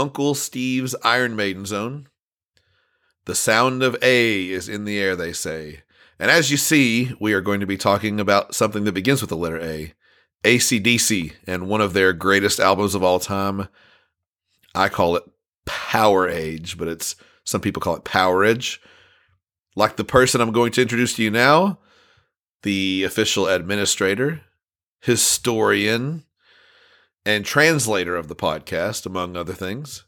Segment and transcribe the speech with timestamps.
[0.00, 2.08] Uncle Steve's Iron Maiden Zone.
[3.26, 5.82] The sound of A is in the air, they say.
[6.18, 9.28] And as you see, we are going to be talking about something that begins with
[9.28, 9.92] the letter A
[10.42, 13.68] ACDC and one of their greatest albums of all time.
[14.74, 15.24] I call it
[15.66, 17.14] Power Age, but it's
[17.44, 18.80] some people call it Power Edge.
[19.76, 21.78] Like the person I'm going to introduce to you now,
[22.62, 24.40] the official administrator,
[25.02, 26.24] historian,
[27.24, 30.04] and translator of the podcast, among other things.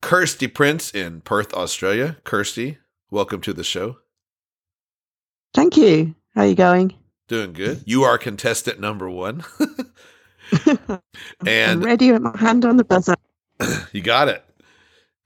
[0.00, 2.18] Kirsty Prince in Perth, Australia.
[2.24, 2.78] Kirsty,
[3.10, 3.98] welcome to the show.
[5.54, 6.14] Thank you.
[6.34, 6.94] How are you going?
[7.28, 7.82] Doing good.
[7.86, 9.44] You are contestant number one.
[10.66, 11.00] I'm
[11.46, 13.14] and ready with my hand on the buzzer.
[13.92, 14.44] you got it.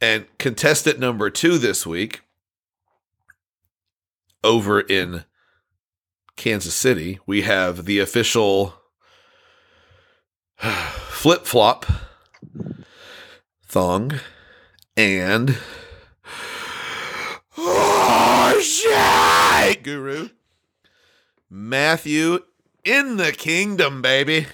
[0.00, 2.20] And contestant number two this week,
[4.44, 5.24] over in
[6.36, 8.74] Kansas City, we have the official
[11.26, 11.84] flip flop
[13.66, 14.12] thong
[14.96, 15.58] and
[17.58, 20.28] oh shit guru
[21.50, 22.38] Matthew
[22.84, 24.46] in the kingdom baby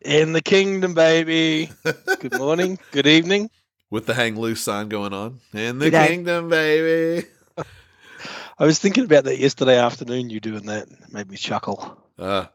[0.00, 1.70] In the kingdom, baby.
[2.20, 2.78] Good morning.
[2.92, 3.50] Good evening.
[3.90, 6.08] with the hang loose sign going on in the Good day.
[6.08, 7.28] kingdom baby
[8.58, 10.30] I was thinking about that yesterday afternoon.
[10.30, 12.02] You doing that It made me chuckle.
[12.18, 12.46] uh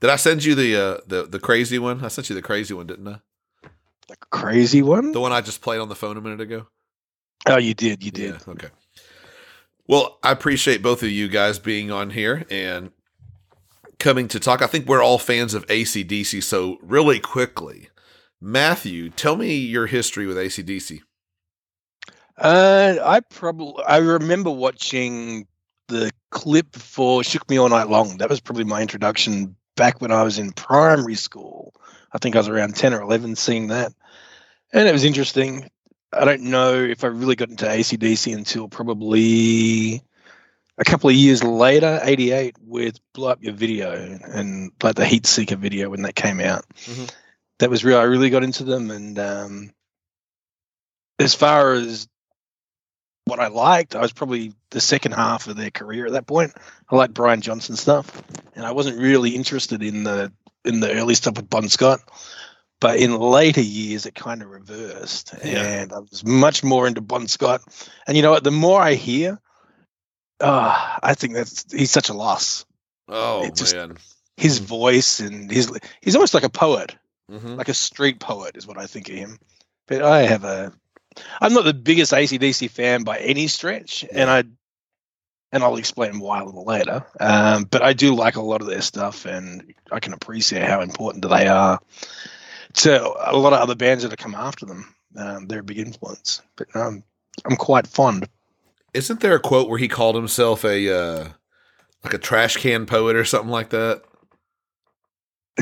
[0.00, 2.74] did I send you the uh the the crazy one I sent you the crazy
[2.74, 3.20] one didn't I
[4.10, 5.12] a crazy one.
[5.12, 6.66] the one I just played on the phone a minute ago
[7.46, 8.04] Oh, you did.
[8.04, 8.34] You did.
[8.34, 8.68] Yeah, okay.
[9.88, 12.90] Well, I appreciate both of you guys being on here and
[13.98, 14.62] coming to talk.
[14.62, 16.42] I think we're all fans of ACDC.
[16.42, 17.88] So, really quickly,
[18.40, 21.00] Matthew, tell me your history with ACDC.
[22.36, 25.46] Uh, I probably I remember watching
[25.88, 30.12] the clip for "Shook Me All Night Long." That was probably my introduction back when
[30.12, 31.74] I was in primary school.
[32.12, 33.94] I think I was around ten or eleven seeing that,
[34.74, 35.70] and it was interesting.
[36.12, 40.02] I don't know if I really got into ACDC until probably
[40.76, 45.56] a couple of years later, '88, with "Blow Up Your Video" and like the Heatseeker
[45.56, 46.66] video when that came out.
[46.84, 47.10] Mhm.
[47.60, 47.98] That was real.
[47.98, 49.70] I really got into them, and um,
[51.18, 52.06] as far as
[53.30, 56.52] what I liked, I was probably the second half of their career at that point.
[56.90, 58.22] I liked Brian Johnson stuff,
[58.54, 60.32] and I wasn't really interested in the
[60.64, 62.00] in the early stuff with Bon Scott.
[62.80, 65.62] But in later years, it kind of reversed, Yeah.
[65.62, 67.60] and I was much more into Bon Scott.
[68.06, 68.42] And you know what?
[68.44, 69.38] The more I hear,
[70.40, 72.64] uh, I think that's he's such a loss.
[73.08, 73.96] Oh, just- man.
[74.36, 75.70] His voice and his
[76.00, 76.96] he's almost like a poet
[77.28, 79.38] hmm like a street poet is what I think of him.
[79.86, 80.72] But I have a,
[81.40, 84.44] I'm not the biggest ACDC fan by any stretch, and I,
[85.52, 87.04] and I'll explain why a little later.
[87.18, 90.80] Um, but I do like a lot of their stuff, and I can appreciate how
[90.80, 91.80] important they are
[92.74, 94.94] to a lot of other bands that have come after them.
[95.16, 97.02] Um, they're a big influence, but um,
[97.44, 98.28] I'm quite fond.
[98.94, 101.28] Isn't there a quote where he called himself a, uh,
[102.04, 104.02] like a trash can poet or something like that?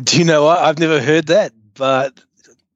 [0.02, 0.58] Do you know what?
[0.58, 2.20] I've never heard that, but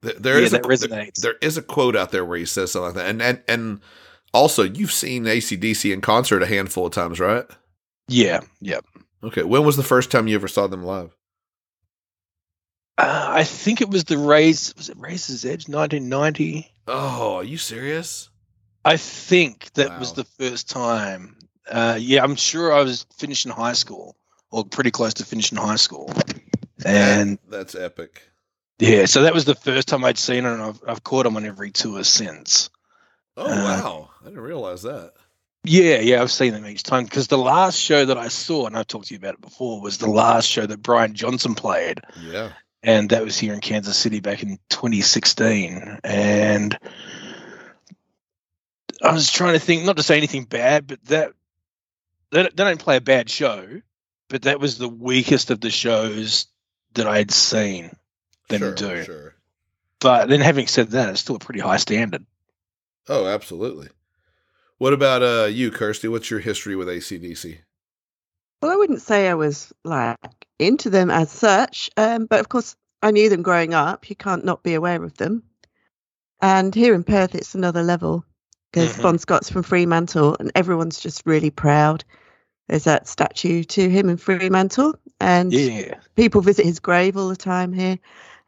[0.03, 1.21] There Yeah, is a, resonates.
[1.21, 3.81] There is a quote out there where he says something like that, and and and
[4.33, 7.45] also you've seen ACDC in concert a handful of times, right?
[8.07, 8.85] yeah, Yep.
[9.23, 11.15] Okay, when was the first time you ever saw them live?
[12.97, 14.73] Uh, I think it was the Raise.
[14.77, 16.69] Was it Razor's Edge, 1990?
[16.87, 18.29] Oh, are you serious?
[18.85, 21.37] I think that was the first time.
[21.69, 24.17] Uh, yeah, I'm sure I was finishing high school
[24.51, 26.11] or pretty close to finishing high school.
[26.85, 28.23] And That's epic.
[28.83, 31.37] Yeah, so that was the first time I'd seen it, and I've, I've caught him
[31.37, 32.69] on every tour since.
[33.37, 35.13] Oh Uh, wow, I didn't realize that.
[35.63, 38.75] Yeah, yeah, I've seen them each time because the last show that I saw, and
[38.77, 42.01] I've talked to you about it before, was the last show that Brian Johnson played.
[42.21, 42.51] Yeah.
[42.83, 45.99] and that was here in Kansas City back in 2016.
[46.03, 46.77] And
[49.01, 51.31] I was trying to think, not to say anything bad, but that
[52.31, 53.81] they, they don't play a bad show,
[54.27, 56.47] but that was the weakest of the shows
[56.95, 57.95] that I'd seen
[58.53, 59.03] them sure, do.
[59.03, 59.35] Sure.
[59.99, 62.25] But then, having said that, it's still a pretty high standard.
[63.07, 63.89] Oh, absolutely.
[64.77, 66.07] What about uh you, Kirsty?
[66.07, 67.59] What's your history with ACDC?
[68.61, 70.17] Well, I wouldn't say I was like
[70.59, 74.09] into them as such, um, but of course I knew them growing up.
[74.09, 75.43] You can't not be aware of them.
[76.41, 78.25] And here in Perth, it's another level
[78.71, 79.01] because Mhm.
[79.03, 82.03] Bon Scott's from Fremantle, and everyone's just really proud.
[82.67, 85.95] There's that statue to him in Fremantle, and Yeah.
[86.15, 87.99] people visit his grave all the time here.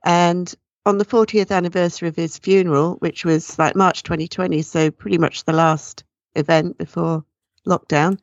[0.06, 0.54] And
[0.86, 5.44] on the 40th anniversary of his funeral, which was like March 2020, so pretty much
[5.44, 6.04] the last
[6.36, 7.26] event before
[7.68, 8.20] lockdown,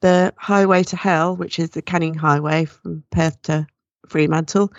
[0.00, 3.66] the Highway to Hell, which is the Canning Highway from Perth to
[4.08, 4.72] Fremantle,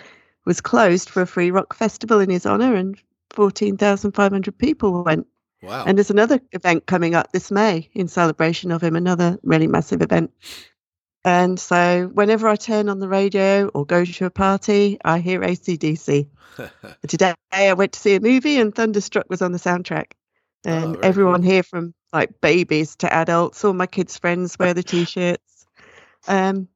[0.44, 3.00] was closed for a free rock festival in his honour, and
[3.30, 5.26] 14,500 people went.
[5.62, 5.84] Wow.
[5.86, 10.02] And there's another event coming up this May in celebration of him, another really massive
[10.02, 10.32] event.
[11.24, 15.40] And so whenever I turn on the radio or go to a party, I hear
[15.40, 16.28] ACDC.
[17.08, 20.12] Today I went to see a movie and Thunderstruck was on the soundtrack.
[20.64, 24.74] And Oh, very everyone here from like babies to adults, all my kids' friends wear
[24.74, 25.66] the t-shirts.
[26.28, 26.68] Um,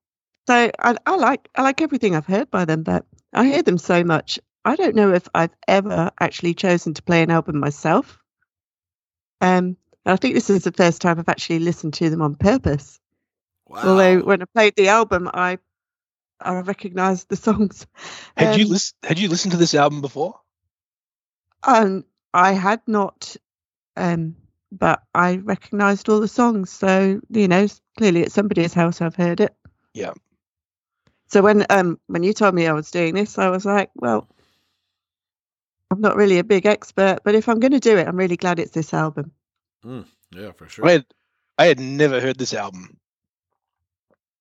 [0.48, 3.78] so I, I like I like everything I've heard by them, but I hear them
[3.78, 4.38] so much.
[4.64, 8.18] I don't know if I've ever actually chosen to play an album myself.
[9.40, 12.34] Um, and I think this is the first time I've actually listened to them on
[12.34, 12.98] purpose.
[13.66, 13.88] Wow.
[13.88, 15.58] Although when I played the album, I
[16.40, 17.86] I recognised the songs.
[18.36, 20.40] Had you Um, list- Had you listened to this album before?
[21.62, 22.04] Um,
[22.34, 23.36] I had not,
[23.96, 24.36] um,
[24.70, 26.70] but I recognised all the songs.
[26.70, 27.66] So you know,
[27.98, 29.54] clearly at somebody's house I've heard it.
[29.94, 30.12] Yeah.
[31.28, 34.28] So when um when you told me I was doing this, I was like, well,
[35.90, 38.36] I'm not really a big expert, but if I'm going to do it, I'm really
[38.36, 39.32] glad it's this album.
[39.84, 40.86] yeah, for sure.
[40.86, 41.06] I had
[41.58, 42.98] I had never heard this album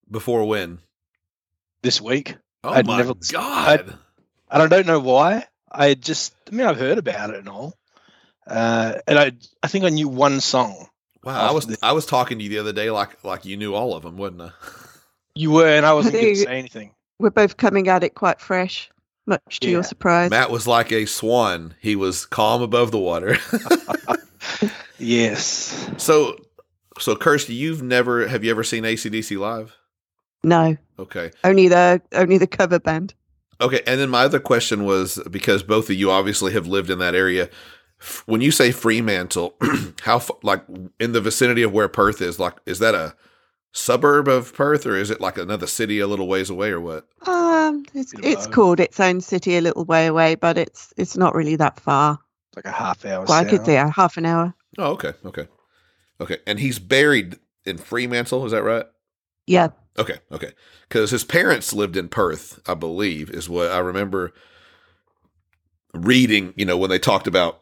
[0.10, 0.80] Before when?
[1.82, 2.36] this week.
[2.64, 3.98] Oh I'd my never- god.
[4.50, 5.46] and I don't know why.
[5.72, 7.76] I just, I mean, I've heard about it and all,
[8.48, 10.88] uh, and I, I think I knew one song.
[11.24, 11.50] wow.
[11.50, 13.74] I was the- I was talking to you the other day like like you knew
[13.76, 14.52] all of them, wasn't I?
[15.38, 16.96] You were, and I wasn't going to say anything.
[17.20, 18.90] We're both coming at it quite fresh,
[19.26, 19.74] much to Yeah.
[19.74, 20.30] your surprise.
[20.30, 21.76] Matt was like a swan.
[21.82, 23.38] He was calm above the water.
[24.98, 26.38] Yes, so
[27.00, 29.76] so Kirsty, you've never have you ever seen ACDC live?
[30.46, 31.32] No, Okay.
[31.44, 33.14] only the only the cover band.
[33.60, 37.00] Okay, and then my other question was because both of you obviously have lived in
[37.00, 37.50] that area.
[38.26, 39.56] When you say Fremantle,
[40.04, 40.64] how like
[41.00, 43.16] in the vicinity of where Perth is, like is that a
[43.72, 47.08] suburb of Perth or is it like another city a little ways away or what?
[47.26, 51.34] Um, it's it's called its own city a little way away, but it's it's not
[51.34, 52.20] really that far.
[52.50, 53.26] it's like a half hour.
[53.26, 54.54] Well, I could say a half an hour.
[54.78, 55.48] Oh, okay, okay,
[56.22, 56.38] okay.
[56.46, 58.86] And he's buried in Fremantle, is that right?
[59.48, 60.52] Yeah, Okay, okay.
[60.90, 64.34] Because his parents lived in Perth, I believe, is what I remember
[65.94, 66.54] reading.
[66.58, 67.62] You know, when they talked about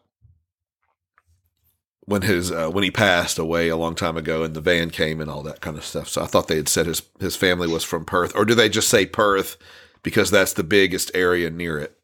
[2.06, 5.20] when his uh, when he passed away a long time ago, and the van came
[5.20, 6.08] and all that kind of stuff.
[6.08, 8.68] So I thought they had said his his family was from Perth, or do they
[8.68, 9.56] just say Perth
[10.02, 11.96] because that's the biggest area near it?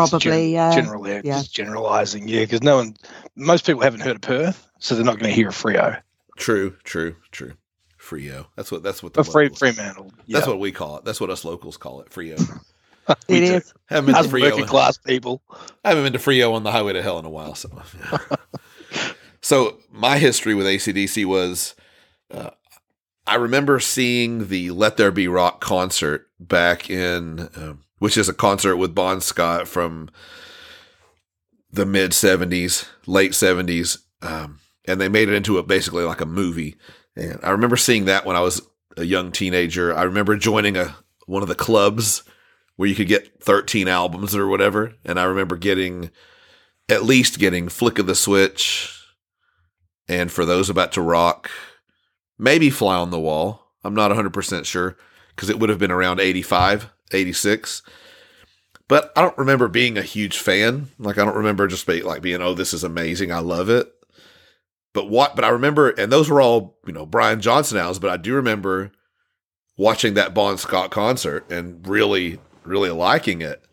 [0.00, 0.52] It's gen- probably.
[0.54, 1.34] Yeah, general, yeah, yeah.
[1.34, 2.96] just generalizing, yeah, because no one,
[3.36, 6.00] most people haven't heard of Perth, so they're not going to hear of Freo
[6.36, 7.54] True, true, true.
[8.12, 8.46] Freo.
[8.56, 10.12] That's what that's what the or Free, Fremantle.
[10.26, 10.38] Yeah.
[10.38, 11.04] That's what we call it.
[11.04, 12.10] That's what us locals call it.
[12.10, 12.40] Freo.
[13.26, 13.74] It is.
[13.86, 14.52] Haven't been to Freo.
[14.52, 15.42] working class people.
[15.84, 17.56] I haven't been to Freo on the highway to hell in a while.
[17.56, 17.68] So,
[19.40, 21.74] so my history with ACDC was
[22.30, 22.50] uh,
[23.26, 28.34] I remember seeing the Let There Be Rock concert back in, um, which is a
[28.34, 30.08] concert with Bon Scott from
[31.72, 33.98] the mid 70s, late 70s.
[34.22, 36.76] Um, and they made it into a basically like a movie.
[37.16, 38.62] And I remember seeing that when I was
[38.96, 39.94] a young teenager.
[39.94, 42.22] I remember joining a one of the clubs
[42.76, 44.94] where you could get 13 albums or whatever.
[45.04, 46.10] And I remember getting
[46.88, 48.98] at least getting Flick of the Switch
[50.08, 51.50] and for those about to rock,
[52.38, 53.66] maybe Fly on the Wall.
[53.84, 54.96] I'm not 100% sure
[55.34, 57.82] because it would have been around 85, 86.
[58.88, 60.88] But I don't remember being a huge fan.
[60.98, 63.32] Like I don't remember just be, like being, oh, this is amazing.
[63.32, 63.92] I love it.
[64.94, 65.34] But what?
[65.36, 67.98] But I remember, and those were all you know Brian Johnson albums.
[67.98, 68.92] But I do remember
[69.76, 73.64] watching that Bon Scott concert and really, really liking it.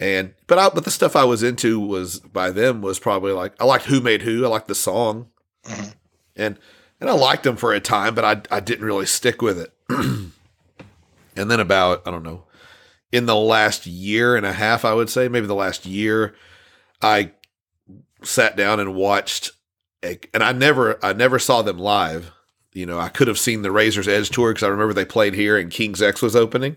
[0.00, 3.54] And but I, but the stuff I was into was by them was probably like
[3.60, 4.44] I liked Who Made Who.
[4.44, 5.28] I liked the song,
[5.64, 5.94] Mhm.
[6.36, 6.58] and
[7.00, 9.72] and I liked them for a time, but I I didn't really stick with it.
[9.88, 12.44] and then about I don't know
[13.12, 16.34] in the last year and a half, I would say maybe the last year,
[17.00, 17.30] I
[18.24, 19.52] sat down and watched,
[20.32, 22.30] and I never I never saw them live.
[22.72, 25.34] You know, I could have seen the Razor's Edge tour because I remember they played
[25.34, 26.76] here and King's X was opening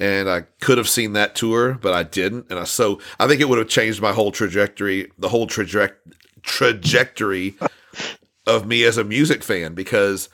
[0.00, 2.46] and I could have seen that tour, but I didn't.
[2.50, 5.94] And I so I think it would have changed my whole trajectory, the whole traje-
[6.42, 7.54] trajectory
[8.46, 10.28] of me as a music fan because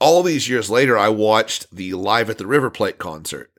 [0.00, 3.50] all these years later, I watched the Live at the River Plate concert,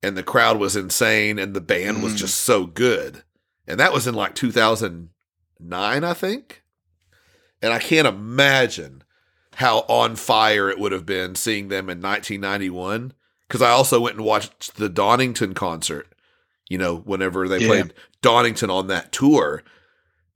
[0.00, 2.18] and the crowd was insane, and the band was Mm.
[2.18, 3.24] just so good.
[3.66, 6.61] And that was in like 2009, I think.
[7.62, 9.04] And I can't imagine
[9.54, 13.12] how on fire it would have been seeing them in 1991.
[13.46, 16.08] Because I also went and watched the Donington concert,
[16.68, 17.66] you know, whenever they Yeah.
[17.66, 19.62] played Donington on that tour.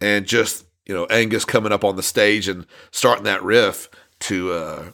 [0.00, 3.88] And just, you know, Angus coming up on the stage and starting that riff
[4.20, 4.84] to uh,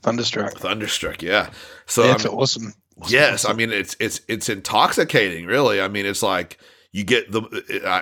[0.00, 0.58] Thunderstruck.
[0.58, 1.22] Thunderstruck.
[1.22, 1.50] Yeah.
[1.84, 2.72] So, yeah, it's awesome.
[2.98, 5.80] Awesome, yes, I mean, it's, it's, it's intoxicating, really.
[5.82, 6.58] I mean, it's like,
[6.96, 7.42] you get the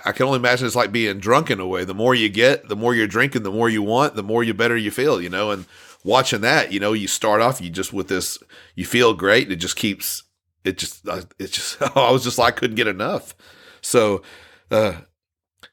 [0.05, 1.85] I, can only imagine it's like being drunk in a way.
[1.85, 4.55] The more you get the more you're drinking the more you want the more you
[4.55, 5.51] better you feel you know?
[5.51, 5.67] And
[6.05, 8.39] watching that you know you start off you just with this
[8.77, 10.23] you feel great it just keeps
[10.63, 13.35] it just uh, it just i was just like couldn't get enough.
[13.81, 14.23] So
[14.71, 15.01] uh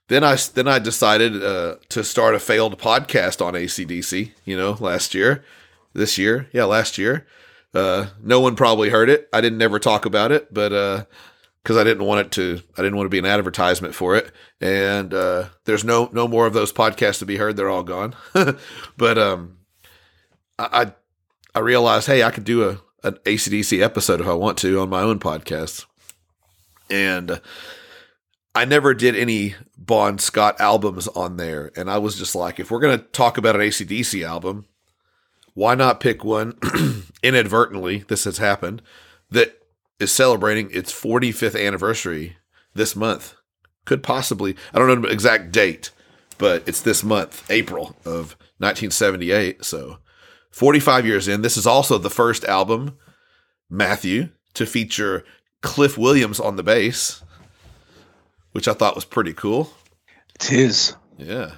[0.08, 4.78] then i then i decided uh to start a failed podcast on acdc you know
[4.80, 5.44] last year
[5.94, 7.28] this year yeah last year.
[7.72, 9.30] Uh no one probably heard it.
[9.32, 11.06] I didn't ever talk about it but uh
[11.64, 14.32] because I didn't want it to I didn't want to be an advertisement for it.
[14.60, 17.56] And uh, there's no no more of those podcasts to be heard.
[17.56, 18.16] They're all gone.
[18.98, 19.58] but um,
[20.58, 20.94] I,
[21.54, 24.90] I realized, hey, I could do a an ACDC episode if I want to on
[24.90, 25.86] my own podcast.
[26.90, 27.42] And
[28.54, 31.72] I never did any Bon Scott albums on there.
[31.76, 34.66] And I was just like, if we're gonna talk about an ACDC album,
[35.54, 36.58] why not pick one
[37.24, 38.00] inadvertently?
[38.08, 38.82] This has happened
[39.30, 39.61] that
[40.02, 42.38] is celebrating its 45th anniversary
[42.74, 43.36] this month.
[43.86, 45.92] Could possibly, I don't know the exact date,
[46.38, 49.64] but it's this month, April of 1978.
[49.66, 49.98] So
[50.52, 51.42] 45 years in.
[51.42, 52.98] This is also the first album,
[53.70, 55.24] Matthew, to feature
[55.62, 57.24] Cliff Williams on the bass,
[58.52, 59.72] which I thought was pretty cool.
[60.36, 60.96] it is.
[61.18, 61.54] Yeah.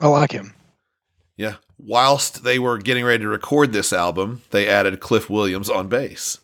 [0.00, 0.54] I like him.
[1.36, 1.56] Yeah.
[1.78, 6.40] Whilst they were getting ready to record this album, they added Cliff Williams on bass.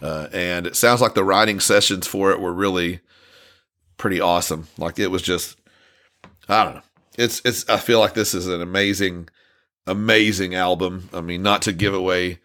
[0.00, 3.00] Uh, and it sounds like the writing sessions for it were really
[3.96, 4.68] pretty awesome.
[4.78, 5.58] Like it was just,
[6.48, 6.82] I don't know.
[7.16, 9.28] It's, it's, I feel like this is an amazing,
[9.86, 11.08] amazing album.
[11.12, 12.38] I mean, not to give away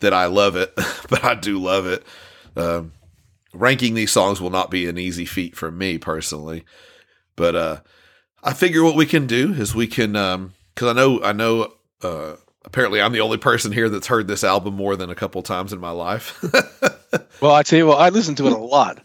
[0.00, 0.74] that I love it,
[1.08, 2.04] but I do love it.
[2.56, 2.92] Um,
[3.54, 6.64] ranking these songs will not be an easy feat for me personally,
[7.36, 7.80] but, uh,
[8.44, 11.72] I figure what we can do is we can, um, cause I know, I know,
[12.02, 12.34] uh,
[12.64, 15.72] apparently I'm the only person here that's heard this album more than a couple times
[15.72, 16.42] in my life.
[17.42, 19.02] Well, I tell you what, I listened to it a lot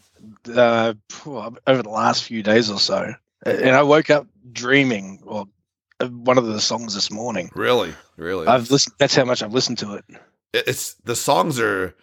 [0.54, 0.94] uh,
[1.26, 3.12] over the last few days or so,
[3.44, 5.48] and I woke up dreaming of
[6.10, 7.50] one of the songs this morning.
[7.54, 8.46] really, really.
[8.46, 8.94] I've listened.
[8.98, 10.04] That's how much I've listened to it.
[10.54, 11.94] it's the songs are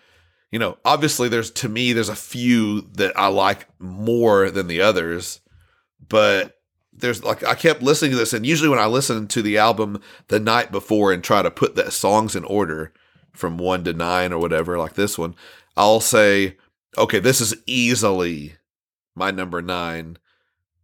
[0.52, 4.82] you know obviously there's to me there's a few that i like more than the
[4.82, 5.40] others
[6.08, 6.55] but
[6.98, 10.00] there's like i kept listening to this and usually when i listen to the album
[10.28, 12.94] the night before and try to put the songs in order
[13.34, 15.36] from one to nine or whatever like this one
[15.75, 16.56] i'll say
[16.98, 18.56] okay this is easily
[19.16, 20.18] my number nine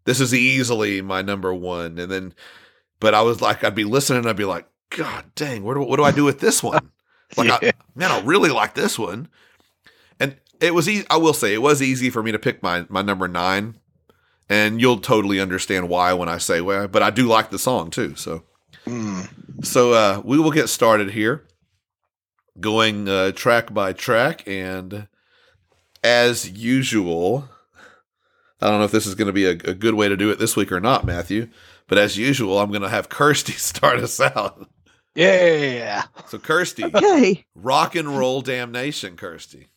[0.06, 2.34] this is easily my number one and then
[3.00, 5.82] but i was like i'd be listening and i'd be like god dang where do,
[5.82, 6.92] what do i do with this one
[7.38, 7.70] like, Yeah.
[7.70, 9.30] I, man, I really like this one.
[10.20, 11.06] And it was easy.
[11.10, 13.76] I will say it was easy for me to pick my my number nine,
[14.52, 16.86] and you'll totally understand why when I say why.
[16.88, 18.16] But I do like the song too.
[18.16, 18.44] So
[18.86, 19.64] Mm.
[19.66, 21.46] so uh, we will get started here,
[22.60, 25.08] going uh, track by track, and
[26.04, 27.48] as usual.
[28.64, 30.30] I don't know if this is going to be a, a good way to do
[30.30, 31.48] it this week or not, Matthew.
[31.88, 34.68] But as usual, I'm going to have Kirsty start us out.
[35.16, 36.04] Yeah.
[36.28, 37.44] So, Kirsty, Okay.
[37.56, 39.71] rock and roll damnation, Kirsty.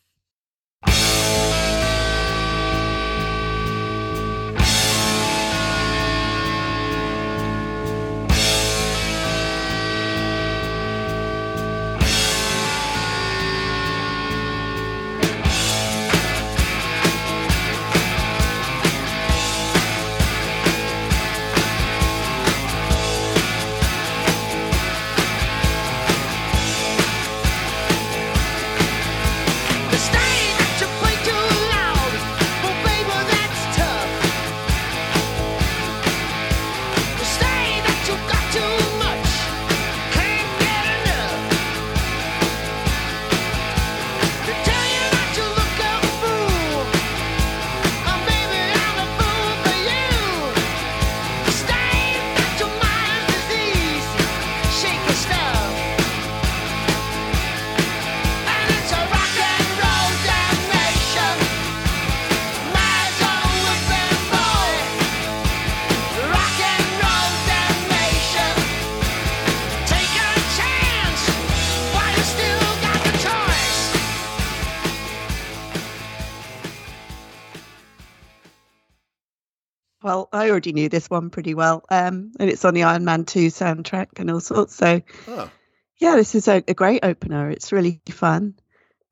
[80.05, 83.25] Well, I already knew this one pretty well, um, and it's on the Iron Man
[83.25, 84.75] 2 soundtrack and all sorts.
[84.75, 85.49] So, Oh,
[85.97, 87.49] yeah, this is a, a great opener.
[87.49, 88.53] It's really fun.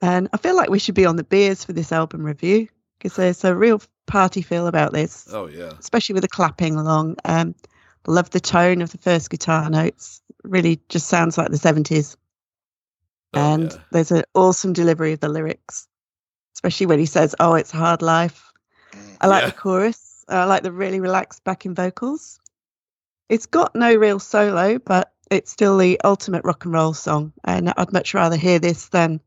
[0.04, 2.68] And I feel like we should be on the beers for this album review
[3.00, 5.72] because there's a real party feel about this, oh yeah.
[5.80, 7.16] especially with the clapping along.
[7.26, 7.56] Um,
[8.06, 10.22] love the tone of the first guitar notes.
[10.44, 12.18] Really just sounds like the 70s.
[13.34, 13.80] Oh, and yeah.
[13.90, 15.88] there's an awesome delivery of the lyrics,
[16.54, 18.52] especially when he says, "Oh, it's a hard life."
[19.20, 19.50] I like Yeah.
[19.50, 20.13] the chorus.
[20.28, 22.40] I like the really relaxed backing vocals.
[23.30, 27.74] It's got no real solo, but it's still the ultimate rock and roll song, and
[27.76, 29.20] I'd much rather hear this than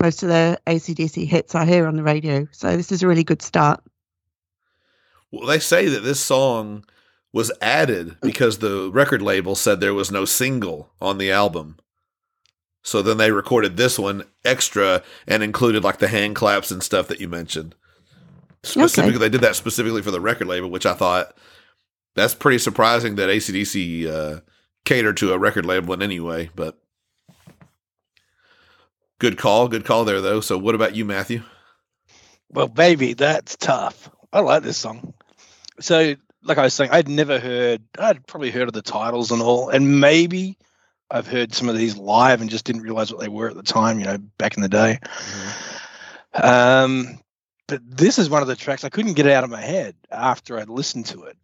[0.00, 2.46] most of the ACDC hits I hear on the radio.
[2.52, 3.82] So this is a really good start.
[5.30, 6.84] Well, they say that this song
[7.32, 8.20] was added mm.
[8.20, 11.76] because the record label said there was no single on the album.
[12.82, 17.08] So then they recorded this one extra and included like the hand claps and stuff
[17.08, 17.74] that you mentioned.
[18.62, 21.34] Specifically, they did that specifically for the record label, which I thought
[22.14, 24.40] that's pretty surprising that ACDC uh,
[24.84, 26.50] catered to a record label in any way.
[26.54, 26.78] But
[29.18, 30.40] good call, good call there though.
[30.40, 31.42] So what about you, Matthew?
[32.50, 34.10] Well, baby, that's tough.
[34.32, 35.14] I like this song.
[35.78, 39.40] So, like I was saying, I'd never heard, I'd probably heard of the titles and
[39.40, 40.58] all, and maybe
[41.10, 43.62] I've heard some of these live and just didn't realize what they were at the
[43.62, 44.98] time, you know, back in the day.
[46.34, 47.20] Um,
[47.70, 50.58] but this is one of the tracks I couldn't get out of my head after
[50.58, 51.36] I'd listened to it.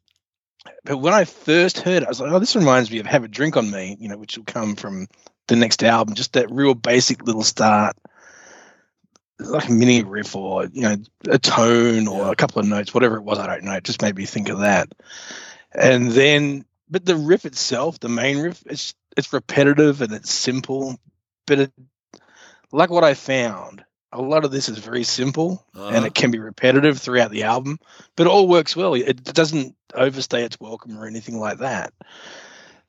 [0.84, 3.22] But when I first heard it, I was like, oh, this reminds me of Have
[3.22, 5.06] a Drink on Me, you know, which will come from
[5.46, 7.96] the next album, just that real basic little start
[9.38, 10.96] like a mini riff or you know
[11.28, 14.00] a tone or a couple of notes whatever it was i don't know it just
[14.02, 14.88] made me think of that.
[15.72, 20.98] And then but the riff itself the main riff it's it's repetitive and it's simple
[21.46, 21.72] but it
[22.72, 25.88] like what i found a lot of this is very simple Uh-huh.
[25.94, 27.78] and it can be repetitive throughout the album
[28.16, 31.92] but it all works well it doesn't overstay its welcome or anything like that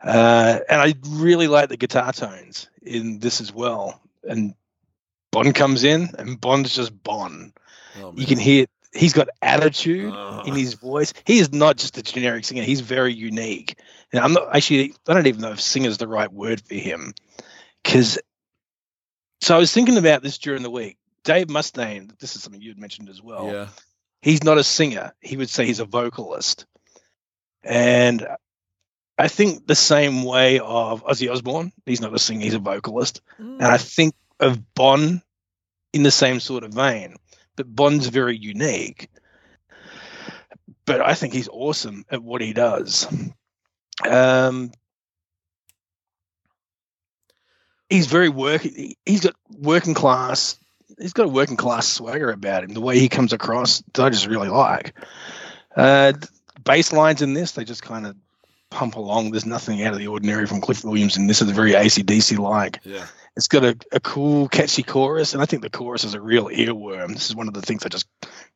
[0.01, 4.53] uh, and i really like the guitar tones in this as well and
[5.32, 7.51] Bon comes in and Bon's just Bon.
[8.01, 11.13] Oh, You can hear he's got attitude Uh, in his voice.
[11.25, 12.63] He is not just a generic singer.
[12.63, 13.77] He's very unique.
[14.13, 16.75] And I'm not actually I don't even know if singer is the right word for
[16.75, 17.13] him.
[17.84, 18.17] Cause
[19.41, 20.97] so I was thinking about this during the week.
[21.28, 23.52] Dave Mustaine, this is something you had mentioned as well.
[23.52, 23.68] yeah.
[24.22, 25.12] He's not a singer.
[25.20, 26.66] He would say he's a vocalist.
[27.63, 28.26] And
[29.18, 33.22] I think the same way of Ozzy Osbourne, he's not a singer, he's a vocalist.
[33.38, 35.22] And I think of Bon
[35.92, 37.16] in the same sort of vein,
[37.58, 39.10] but Bon's very unique.
[40.86, 43.06] But I think he's awesome at what he does.
[44.08, 44.72] Um,
[47.90, 48.62] he's very work.
[49.06, 50.58] He's got working class.
[51.00, 52.73] He's got a working class swagger about him.
[52.73, 54.93] The way he comes across, I just really like.
[55.76, 56.13] Uh,
[56.63, 58.15] bass lines in this, they just kind of
[58.69, 59.32] pump along.
[59.32, 62.80] There's nothing out of the ordinary from Cliff Williams, and this is very ACDC like.
[62.84, 63.06] Yeah.
[63.36, 66.45] It's got a, a cool, catchy chorus, and I think the chorus is a real
[66.45, 67.13] earworm.
[67.13, 68.08] This is one of the things I just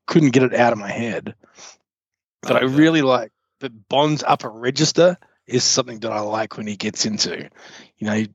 [0.07, 1.35] couldn't get it out of my head.
[2.41, 2.77] But I Oh, yeah.
[2.77, 7.49] really like that Bon's upper register is something that I like when he gets into.
[7.99, 8.25] You know,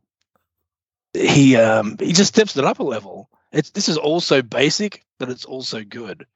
[1.14, 3.28] he um he just steps it up a level.
[3.52, 6.26] It's this is also basic, but it's also good.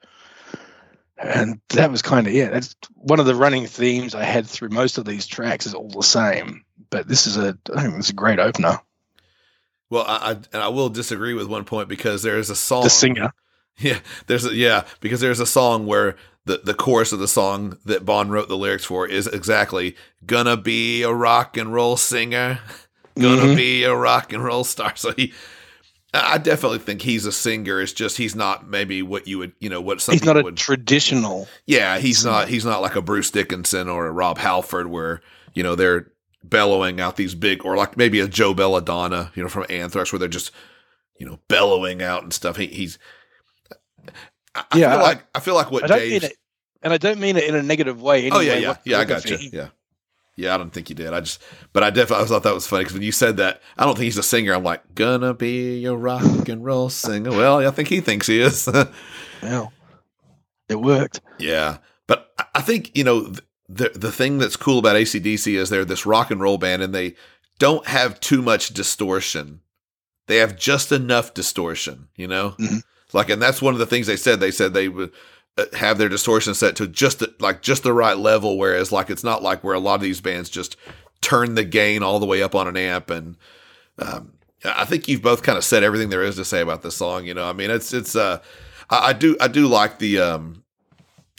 [1.18, 2.48] And that was kind of yeah.
[2.48, 5.90] That's one of the running themes I had through most of these tracks is all
[5.90, 6.64] the same.
[6.88, 8.80] But this is a I think it's a great opener.
[9.90, 12.84] Well, I, I and I will disagree with one point because there is a song.
[12.84, 13.32] The singer.
[13.78, 17.78] Yeah, there's a yeah because there's a song where the the chorus of the song
[17.86, 19.96] that Bon wrote the lyrics for is exactly
[20.26, 22.58] gonna be a rock and roll singer,
[23.18, 23.56] gonna Mhm.
[23.56, 24.92] be a rock and roll star.
[24.96, 25.32] So he,
[26.12, 27.80] I definitely think he's a singer.
[27.80, 30.42] It's just he's not maybe what you would you know what some He's not a
[30.42, 30.56] would.
[30.56, 31.46] traditional.
[31.66, 32.32] yeah, he's singer.
[32.32, 35.20] not he's not like a Bruce Dickinson or a Rob Halford where
[35.54, 36.10] you know they're
[36.42, 40.18] bellowing out these big or like maybe a Joe Belladonna you know from Anthrax where
[40.18, 40.50] they're just
[41.18, 42.56] you know bellowing out and stuff.
[42.56, 42.98] He, he's
[44.54, 46.36] I, Yeah, feel I- like I feel like what I don't Dave's mean it,
[46.82, 48.26] and I don't mean it in a negative way.
[48.26, 48.98] Anyway, Oh yeah, yeah, yeah.
[48.98, 49.36] I got you.
[49.36, 49.68] he- Yeah,
[50.40, 50.54] yeah.
[50.54, 51.12] I don't think he did.
[51.12, 51.40] I just,
[51.72, 53.94] but I definitely I thought that was funny because when you said that, I don't
[53.94, 54.52] think he's a singer.
[54.54, 57.30] I'm like, gonna be a rock and roll singer.
[57.30, 58.68] Well, I think he thinks he is.
[59.42, 59.72] Well,
[60.68, 61.20] it worked.
[61.38, 63.32] yeah, but I- think you know
[63.68, 66.94] the the thing that's cool about ACDC is they're this rock and roll band, and
[66.94, 67.14] they
[67.58, 69.60] don't have too much distortion.
[70.26, 72.54] They have just enough distortion, you know.
[72.60, 72.82] Mhm.
[73.12, 74.38] Like, and that's one of the things they said.
[74.40, 75.10] They said they would
[75.74, 78.58] have their distortion set to just the, like just the right level.
[78.58, 80.76] Whereas, like, it's not like where a lot of these bands just
[81.20, 83.10] turn the gain all the way up on an amp.
[83.10, 83.36] And
[83.98, 84.32] um,
[84.64, 87.26] I think you've both kind of said everything there is to say about this song.
[87.26, 88.40] You know, I mean, it's it's uh,
[88.88, 90.64] I, I do I do like the um,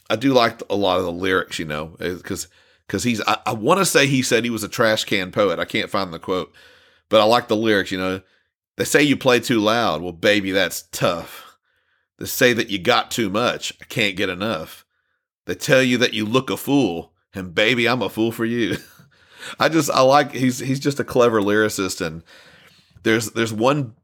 [0.09, 2.47] I do like a lot of the lyrics, you know, because
[2.87, 5.59] because he's I, I want to say he said he was a trash can poet.
[5.59, 6.53] I can't find the quote,
[7.09, 7.91] but I like the lyrics.
[7.91, 8.21] You know,
[8.77, 10.01] they say you play too loud.
[10.01, 11.50] Well, baby, that's tough.
[12.21, 13.73] They say that you got too much.
[13.81, 14.85] I can't get enough.
[15.47, 18.77] They tell you that you look a fool, and baby, I'm a fool for you.
[19.59, 22.21] I just I like he's he's just a clever lyricist, and
[23.01, 23.95] there's there's one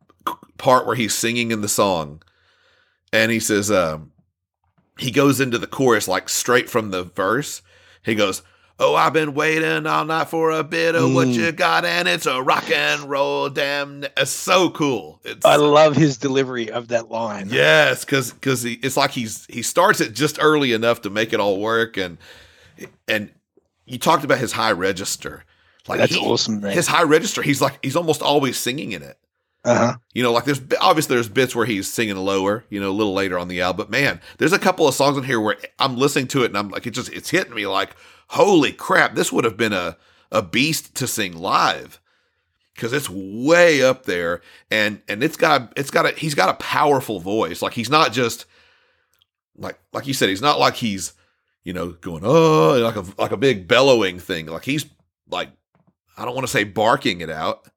[0.58, 2.24] part where he's singing in the song,
[3.14, 4.12] and he says, um,
[4.98, 7.62] he goes into the chorus like straight from the verse.
[8.04, 8.42] He goes,
[8.80, 11.34] Oh, I've been waiting all night for a bit of what Mm.
[11.34, 14.04] you got, and it's a rock and roll damn.
[14.16, 15.20] It's so cool.
[15.24, 17.50] It's I love his delivery of that line.
[17.52, 21.40] yes, because because it's like he's he starts it just early enough to make it
[21.40, 22.20] all work, and
[23.08, 23.32] and
[23.86, 25.44] you talked about his high register.
[25.88, 26.72] Like That's he- awesome, man.
[26.74, 29.18] His high register, he's like he's almost always singing in it.
[29.66, 29.96] uh-huh.
[30.14, 33.14] You know, like there's obviously there's bits where he's singing lower, you know, a little
[33.14, 33.78] later on the album.
[33.78, 36.58] But man, there's a couple of songs in here where I'm listening to it and
[36.58, 37.96] I'm like, it just it's hitting me like,
[38.30, 39.98] holy crap, this would have been a
[40.32, 42.00] a beast to sing live
[42.76, 46.54] because it's way up there and and it's got it's got a he's got a
[46.56, 47.62] powerful voice.
[47.62, 48.46] Like he's not just
[49.58, 51.14] like like you said, he's not like he's
[51.64, 54.48] you know going oh like a like a big bellowing thing.
[54.48, 54.86] Like he's
[55.30, 55.50] like
[56.18, 57.68] I don't want to say barking it out.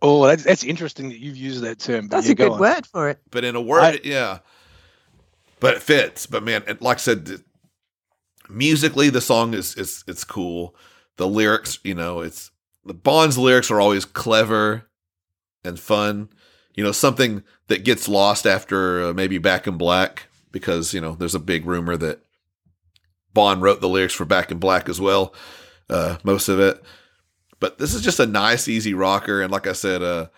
[0.00, 2.06] Oh, that's that's interesting that you've used that term.
[2.06, 2.60] But That's a good on.
[2.60, 3.18] word for it.
[3.32, 4.38] but in a word, I- yeah.
[5.58, 6.26] But it fits.
[6.26, 7.40] But man, and like I said, th-
[8.48, 10.74] musically the song is is it's cool.
[11.16, 12.50] The lyrics, you know, it's
[12.84, 14.88] the Bon's lyrics are always clever
[15.64, 16.30] and fun.
[16.74, 21.14] You know, something that gets lost after uh, maybe Back in Black because you know
[21.14, 22.22] there's a big rumor that
[23.34, 25.34] Bon wrote the lyrics for Back in Black as well,
[25.90, 26.82] uh, most of it.
[27.60, 30.28] But this is just a nice, easy rocker, and like I said, uh,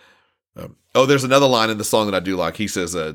[0.55, 2.57] um, oh, there's another line in the song that I do like.
[2.57, 3.13] He says, uh,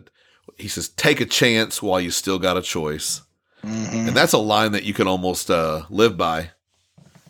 [0.57, 3.23] he says, "Take a chance while you still got a choice,"
[3.65, 4.09] Mhm.
[4.09, 6.51] and that's a line that you can almost uh, live by.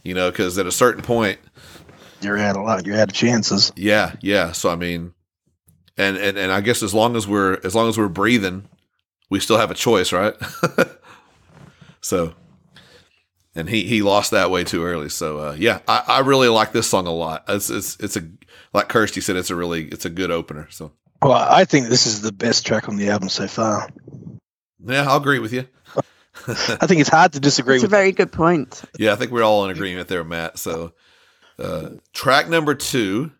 [0.02, 1.38] You know, because at a certain point,
[2.20, 2.86] You're out a lot.
[2.86, 3.72] You're out of chances.
[3.76, 4.52] yeah, yeah.
[4.52, 5.14] So I mean,
[5.96, 8.68] and and and I guess as long as we're as long as we're breathing,
[9.30, 10.34] we still have a choice, right?
[12.00, 12.34] so,
[13.54, 15.08] and he he lost that way too early.
[15.08, 17.44] So uh, yeah, I, I really like this song a lot.
[17.48, 18.22] It's it's it's a
[18.72, 20.68] like Kirsty said, it's a really it's a good opener.
[20.70, 23.88] So Well, I think this is the best track on the album so far.
[24.84, 25.66] yeah, I'll agree with you.
[26.80, 27.76] I think it's hard to disagree with.
[27.76, 27.90] It's a with.
[27.90, 28.82] very good point.
[28.98, 30.58] Yeah, I think we're all in agreement there, Matt.
[30.58, 30.92] So,
[31.58, 33.32] uh, track number two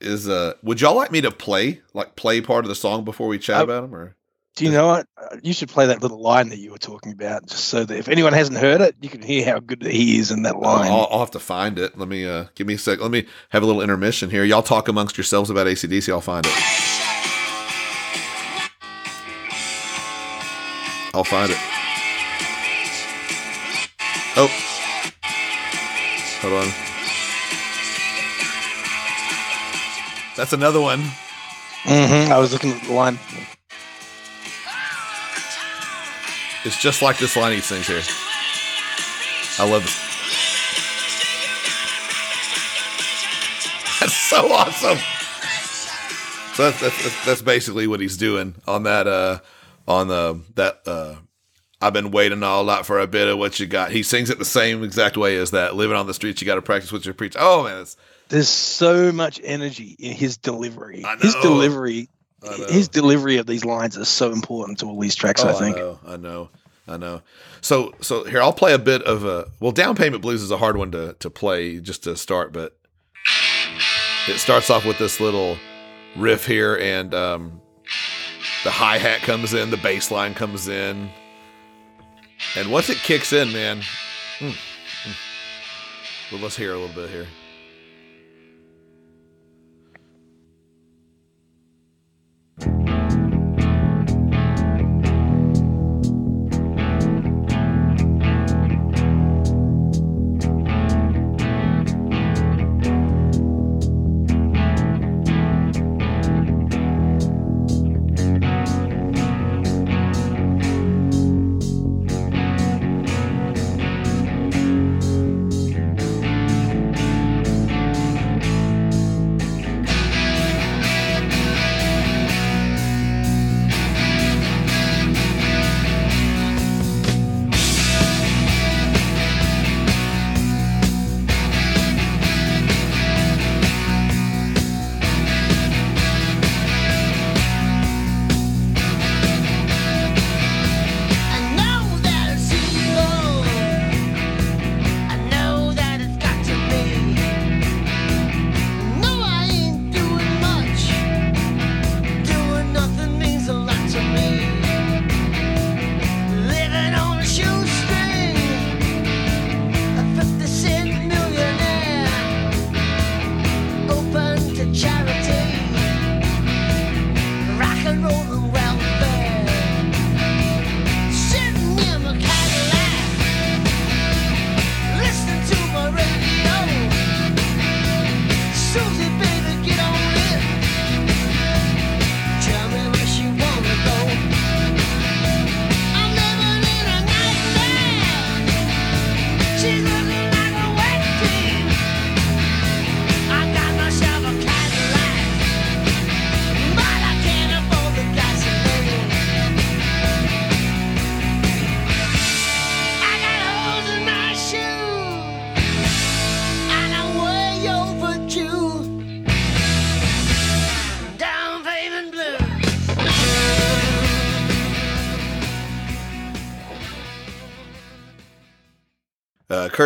[0.00, 3.28] is uh, would y'all like me to play like play part of the song before
[3.28, 4.16] we chat I- about them, or
[4.56, 5.06] Do you know what?
[5.16, 7.96] Uh, You should play that little line that you were talking about, just so that
[7.96, 10.60] if anyone hasn't heard it, you can hear how good he is in that I'll,
[10.62, 10.90] line.
[10.90, 11.96] I'll, I'll have to find it.
[11.98, 13.00] Let me uh, give me a sec.
[13.00, 14.44] Let me have a little intermission here.
[14.44, 16.10] Y'all talk amongst yourselves about ACDC.
[16.12, 16.52] I'll find it.
[21.14, 21.58] I'll find it.
[24.38, 24.48] Oh,
[26.42, 26.68] hold on.
[30.36, 31.00] That's another one.
[31.84, 32.30] Mm-hmm.
[32.30, 33.18] I was looking at the line.
[36.64, 38.02] It's just like this line he sings here.
[39.58, 40.06] I love this.
[44.00, 44.98] That's so awesome.
[46.54, 49.38] So that's, that's, that's, that's basically what he's doing on that uh
[49.86, 51.16] on the that uh
[51.80, 53.90] I've been waiting all night for a bit of what you got.
[53.90, 55.76] He sings it the same exact way as that.
[55.76, 57.36] Living on the streets, you got to practice what you preach.
[57.38, 57.96] Oh man, it's,
[58.28, 61.04] There's so much energy in his delivery.
[61.20, 62.08] His delivery,
[62.68, 65.44] his delivery of these lines is so important to all these tracks.
[65.44, 65.76] Oh, I think.
[65.76, 66.50] I know, I know,
[66.88, 67.22] I know.
[67.60, 69.48] So, so here I'll play a bit of a.
[69.60, 72.78] Well, down payment blues is a hard one to to play just to start, but
[74.28, 75.58] it starts off with this little
[76.16, 77.60] riff here, and um,
[78.64, 81.10] the hi hat comes in, the bass line comes in,
[82.56, 83.80] and once it kicks in, man.
[84.38, 86.42] mm, mm.
[86.42, 87.26] Let's hear a little bit here.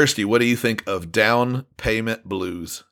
[0.01, 2.85] Kirsty, what do you think of Down Payment Blues?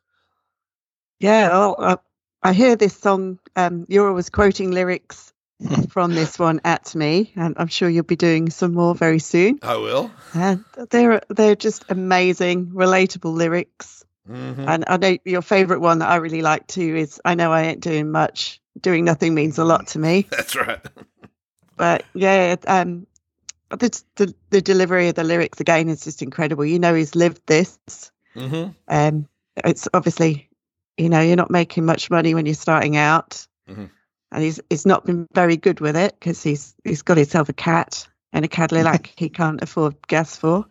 [1.19, 1.97] Yeah, well, I,
[2.43, 3.39] I hear this song.
[3.57, 5.33] Um, you're always quoting lyrics
[5.89, 9.59] from this one at me, and I'm sure you'll be doing some more very soon.
[9.63, 10.11] I will.
[10.35, 14.05] And they're they're just amazing, relatable lyrics.
[14.29, 14.69] Mhm.
[14.69, 17.63] And I know your favourite one that I really like too is "I know I
[17.63, 18.61] ain't doing much.
[18.79, 20.81] Doing nothing means a lot to me." That's right.
[21.79, 23.07] But yeah, um,
[23.71, 26.65] the, the the delivery of the lyrics again is just incredible.
[26.65, 27.79] You know, he's lived this.
[28.35, 29.29] hmm Um,
[29.65, 30.49] it's obviously,
[30.97, 33.91] you know, you're not making much money when you're starting out, Mhm.
[34.33, 37.53] and he's he's not been very good with it because he's he's got himself a
[37.53, 40.67] cat and a Cadillac he can't afford gas for.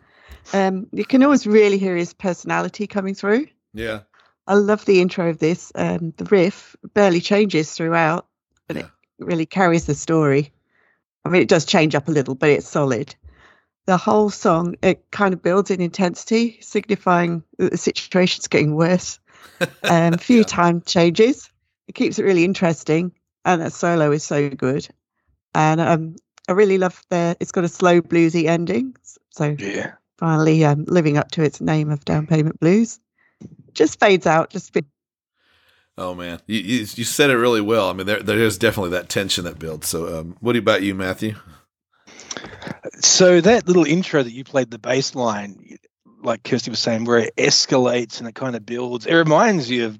[0.52, 3.46] Um, you can always really hear his personality coming through.
[3.74, 4.00] Yeah.
[4.46, 5.70] I love the intro of this.
[5.74, 8.26] Um, the riff barely changes throughout,
[8.66, 8.88] but Yeah.
[9.18, 10.52] it really carries the story.
[11.28, 13.14] I mean, it does change up a little, but it's solid.
[13.84, 19.20] The whole song it kind of builds in intensity, signifying that the situation's getting worse.
[19.88, 20.44] Um, a few Yeah.
[20.44, 21.50] time changes.
[21.88, 23.12] It keeps it really interesting,
[23.44, 24.86] and the solo is so good.
[25.54, 26.16] And um,
[26.48, 27.36] I really love the.
[27.40, 28.94] It's got a slow bluesy ending,
[29.30, 29.92] so Yeah.
[30.18, 33.00] finally um, living up to its name of Down Payment Blues.
[33.72, 34.86] Just fades out, just a bit
[35.98, 37.90] Oh man, you, you you said it really well.
[37.90, 39.88] I mean, there there is definitely that tension that builds.
[39.88, 41.34] So, um, what about you, Matthew?
[43.00, 45.76] So that little intro that you played, the bass line,
[46.22, 49.86] like Kirsty was saying, where it escalates and it kind of builds, it reminds you
[49.86, 49.98] of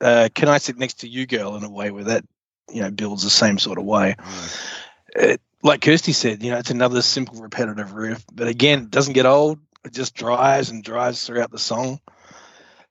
[0.00, 2.24] uh, "Can I Sit Next to You, Girl?" in a way where that
[2.72, 4.16] you know builds the same sort of way.
[5.14, 9.12] It, like Kirsty said, you know, it's another simple, repetitive riff, but again, it doesn't
[9.12, 9.58] get old.
[9.84, 12.00] It just drives and drives throughout the song.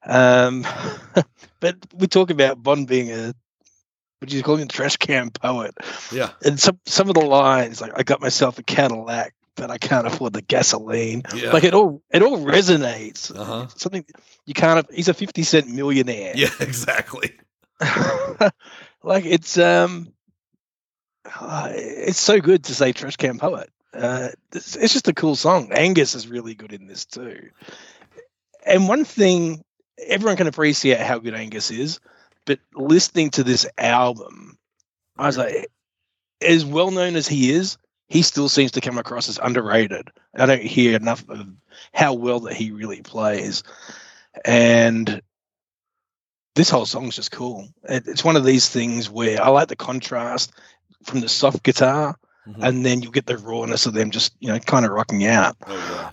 [0.08, 0.66] Um,
[1.60, 3.34] but we talk about Bon being a
[4.20, 5.76] what do you call him, a trash can poet
[6.12, 9.78] Yeah, and some some of the lines like I got myself a Cadillac, but I
[9.78, 11.24] can't afford the gasoline.
[11.36, 13.36] yeah, Like it all it all resonates.
[13.38, 13.68] uh huh.
[13.76, 14.06] Something
[14.46, 14.92] you can't.
[14.92, 16.34] He's a fifty cent millionaire.
[16.36, 17.32] Yeah, exactly.
[19.04, 20.12] like it's um,
[21.40, 23.70] uh, it's so good to say trash can poet.
[23.94, 25.72] Uh, it's, it's just a cool song.
[25.72, 27.50] Angus is really good in this too.
[28.66, 29.64] And one thing
[30.06, 32.00] everyone can appreciate how good Angus is,
[32.46, 34.58] but listening to this album,
[35.18, 35.68] I was like,
[36.42, 40.10] as well known as he is, he still seems to come across as underrated.
[40.36, 41.48] I don't hear enough of
[41.94, 43.64] how well that he really plays.
[44.46, 45.22] And
[46.56, 47.68] this whole song's just cool.
[47.84, 50.54] It's one of these things where I like the contrast
[51.04, 52.64] from the soft guitar, Mhm.
[52.64, 55.58] and then you get the rawness of them just, you know, kind of rocking out.
[55.68, 56.12] Oh yeah.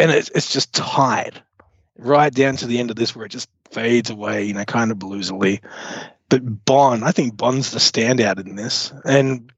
[0.00, 1.40] And it's, it's just tied
[2.00, 4.90] right down to the end of this where it just fades away, you know, kind
[4.90, 5.60] of bluesily.
[6.28, 8.92] But Bon, I think Bon's the standout in this.
[9.04, 9.52] And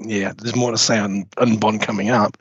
[0.00, 2.36] yeah, there's more to say on, on Bon coming up.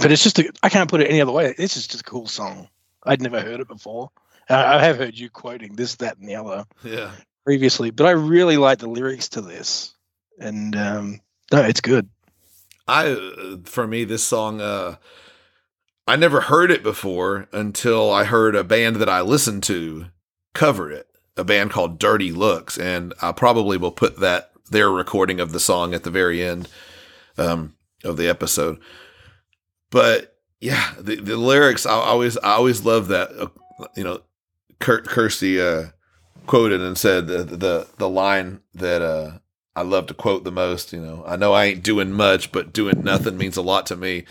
[0.00, 1.54] But it's just, a, I can't put it any other way.
[1.56, 2.68] This is just a cool song.
[3.04, 4.10] I'd never heard it before.
[4.48, 7.12] I I have heard you quoting this, that, and the other Yeah.
[7.44, 9.94] previously, but I really like the lyrics to this.
[10.38, 11.20] And um,
[11.52, 12.08] no, it's good.
[12.86, 14.96] I uh, for me this song uh
[16.08, 20.06] I never heard it before until I heard a band that I listened to
[20.54, 25.38] cover it, a band called Dirty Looks, and I probably will put that their recording
[25.38, 26.66] of the song at the very end
[27.36, 28.78] um, of the episode.
[29.90, 33.30] But yeah, the, the lyrics I always I always love that.
[33.38, 33.48] Uh,
[33.94, 34.22] you know,
[34.78, 35.88] Kurt Kirsty uh,
[36.46, 39.38] quoted and said the the the line that uh,
[39.78, 40.92] I love to quote the most.
[40.92, 43.96] You know, I know I ain't doing much, but doing nothing means a lot to
[43.96, 44.24] me.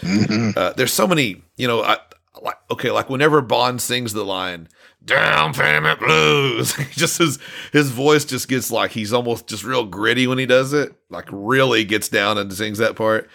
[0.58, 1.98] Uh, there's so many, you know, I
[2.42, 4.68] like okay, like whenever Bon sings the line
[5.04, 7.40] "Down Payment Blues," just his
[7.72, 10.94] his voice just gets like he's almost just real gritty when he does it.
[11.10, 13.30] Like really gets down and sings that part.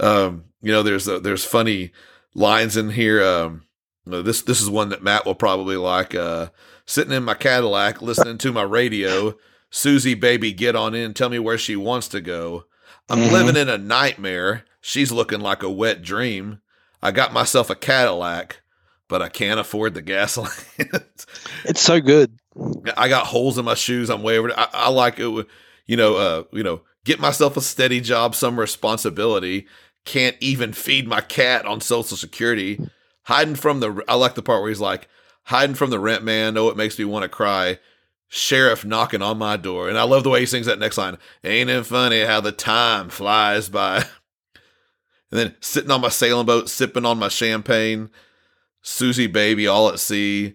[0.00, 1.92] Um, you know, there's uh, there's funny
[2.34, 3.22] lines in here.
[3.22, 3.64] Um,
[4.06, 6.14] you know, this this is one that Matt will probably like.
[6.14, 6.48] Uh,
[6.86, 9.36] sitting in my Cadillac, listening to my radio.
[9.70, 11.14] Susie, baby, get on in.
[11.14, 12.64] Tell me where she wants to go.
[13.08, 13.32] I'm Mhm.
[13.32, 14.64] living in a nightmare.
[14.80, 16.60] She's looking like a wet dream.
[17.02, 18.60] I got myself a Cadillac,
[19.08, 20.50] but I can't afford the gasoline.
[21.64, 22.32] It's so good.
[22.96, 24.10] I got holes in my shoes.
[24.10, 24.52] I'm way over.
[24.58, 25.46] I, I like it.
[25.86, 29.66] You know, uh, you know, get myself a steady job, some responsibility.
[30.04, 32.80] Can't even feed my cat on Social Security.
[33.24, 34.02] Hiding from the.
[34.08, 35.08] I like the part where he's like
[35.44, 36.56] hiding from the rent man.
[36.56, 37.78] Oh, it makes me want to cry.
[38.28, 41.16] Sheriff knocking on my door, and I love the way he sings that next line.
[41.44, 44.04] Ain't it funny how the time flies by?
[45.30, 48.08] And then sitting on my sailing boat, sipping on my champagne.
[48.80, 50.54] Susie baby, all at sea.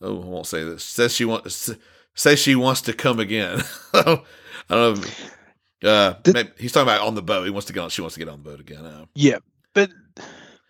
[0.00, 0.82] Oh, I won't say this.
[0.82, 1.70] Says she wants.
[2.14, 3.62] Says she wants to come again.
[3.92, 4.24] I
[4.70, 5.02] don't
[5.82, 5.88] know.
[5.90, 7.44] Uh, maybe, he's talking about on the boat.
[7.44, 7.90] He wants to get on.
[7.90, 8.84] She wants to get on the boat again.
[8.84, 9.38] Uh, Yeah,
[9.74, 9.90] but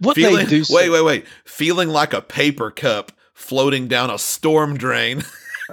[0.00, 0.64] what feeling, they do.
[0.70, 1.26] wait, wait, wait.
[1.44, 5.22] Feeling like a paper cup floating down a storm drain.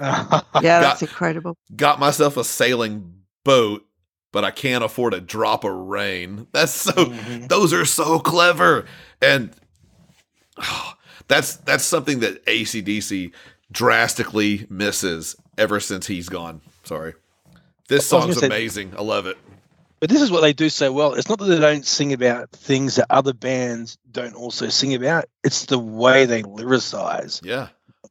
[0.00, 1.56] Yeah, Got- that's incredible.
[1.76, 3.84] Got myself a sailing boat,
[4.32, 6.46] but I can't afford a drop of rain.
[6.52, 6.92] That's so.
[6.92, 7.48] Mhm.
[7.48, 8.86] Those are so clever,
[9.22, 9.50] and
[10.62, 10.94] oh,
[11.28, 13.32] that's that's something that ACDC
[13.70, 16.60] drastically misses ever since he's gone.
[16.84, 17.14] Sorry.
[17.88, 18.94] This I song's say- amazing.
[18.98, 19.36] I love it.
[20.00, 21.14] But this is what they do so well.
[21.14, 25.24] It's not that they don't sing about things that other bands don't also sing about.
[25.42, 27.68] It's the way they lyricize Yeah.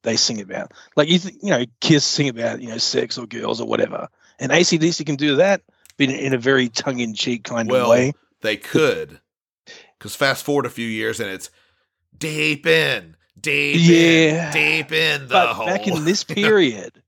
[0.08, 0.72] They sing about.
[0.96, 4.08] Like you, th- you know, Kiss sing about you know sex or girls or whatever,
[4.40, 5.62] and ACDC can do that,
[5.98, 8.14] but in, in a very tongue-in-cheek kind Well, of way.
[8.42, 9.20] they could.
[9.98, 11.50] Because fast forward a few years and it's
[12.18, 14.48] deep in, deep Yeah.
[14.48, 15.66] in, deep in the But hole.
[15.66, 17.02] back in this period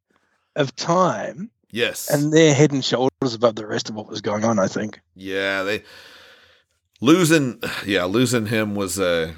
[0.56, 2.10] of time, yes.
[2.10, 4.60] and they're head and shoulders above the rest of what was going on.
[4.60, 5.00] I think.
[5.16, 5.84] Yeah, they
[7.00, 9.34] losing yeah, losing him was uh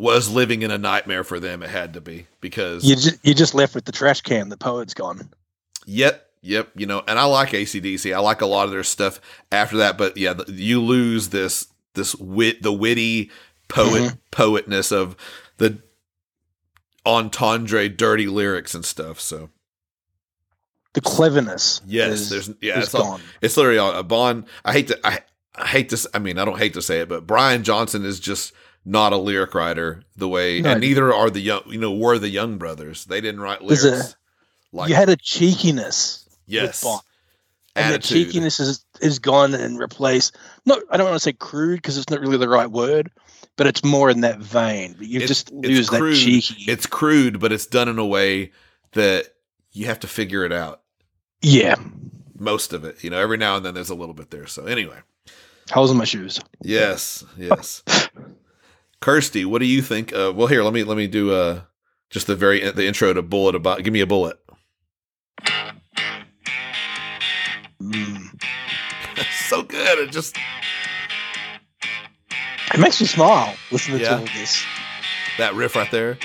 [0.00, 1.62] was living in a nightmare for them.
[1.62, 4.48] It had to be because You just you just left with the trash can.
[4.48, 5.28] The poet's gone.
[5.86, 6.70] Yep, yep.
[6.74, 8.14] You know, and I like ACDC.
[8.14, 9.20] I like a lot of their stuff
[9.52, 9.98] after that.
[9.98, 13.30] But yeah, th- you lose this this wit, the witty
[13.68, 14.18] poet Mhm.
[14.30, 15.16] poetness of
[15.58, 15.78] the
[17.06, 19.20] entendre, dirty lyrics and stuff.
[19.20, 19.50] So
[20.92, 21.80] The cleverness.
[21.86, 23.20] yes, is- there's yeah, it's all, gone.
[23.40, 24.46] it's literally all- a Bon.
[24.64, 25.20] I hate to I,
[25.54, 28.18] I hate to I mean I don't hate to say it, but Brian Johnson is
[28.20, 28.52] just
[28.84, 30.70] not a lyric writer the way, No.
[30.72, 31.62] and neither are the young.
[31.66, 33.04] You know, were the Young Brothers.
[33.04, 34.16] They didn't write There's a- lyrics.
[34.72, 36.26] like you had a cheekiness.
[36.46, 36.98] yes, Bon.
[37.76, 38.16] and attitude.
[38.18, 40.36] the cheekiness is is gone and replaced.
[40.66, 43.10] No, I don't want to say crude because it's not really the right word,
[43.56, 44.94] but it's more in that vein.
[44.98, 46.16] But you It's- just it's lose that crude.
[46.16, 46.64] cheeky.
[46.70, 48.52] it's crude, but it's done in a way
[48.92, 49.34] that
[49.72, 50.82] you have to figure it out.
[51.42, 51.76] yeah,
[52.38, 54.46] Most of it, you know, every now and then there's a little bit there.
[54.46, 54.96] So anyway,
[55.70, 56.40] holes in my shoes.
[56.62, 57.82] yes, yes.
[59.00, 60.12] Kirsty, what do you think?
[60.12, 61.62] Uh, well, here, let me let me do uh
[62.10, 63.82] just the very the intro to bullet about.
[63.82, 64.38] Give me a bullet.
[67.82, 68.42] Mm.
[69.48, 69.98] so good.
[69.98, 70.36] It just
[72.74, 74.08] It makes me smile listening Yeah.
[74.10, 74.62] to all this.
[75.38, 76.18] that riff right there.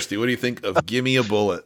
[0.00, 1.62] Kirsty, what do you think of "Give Me a Bullet"?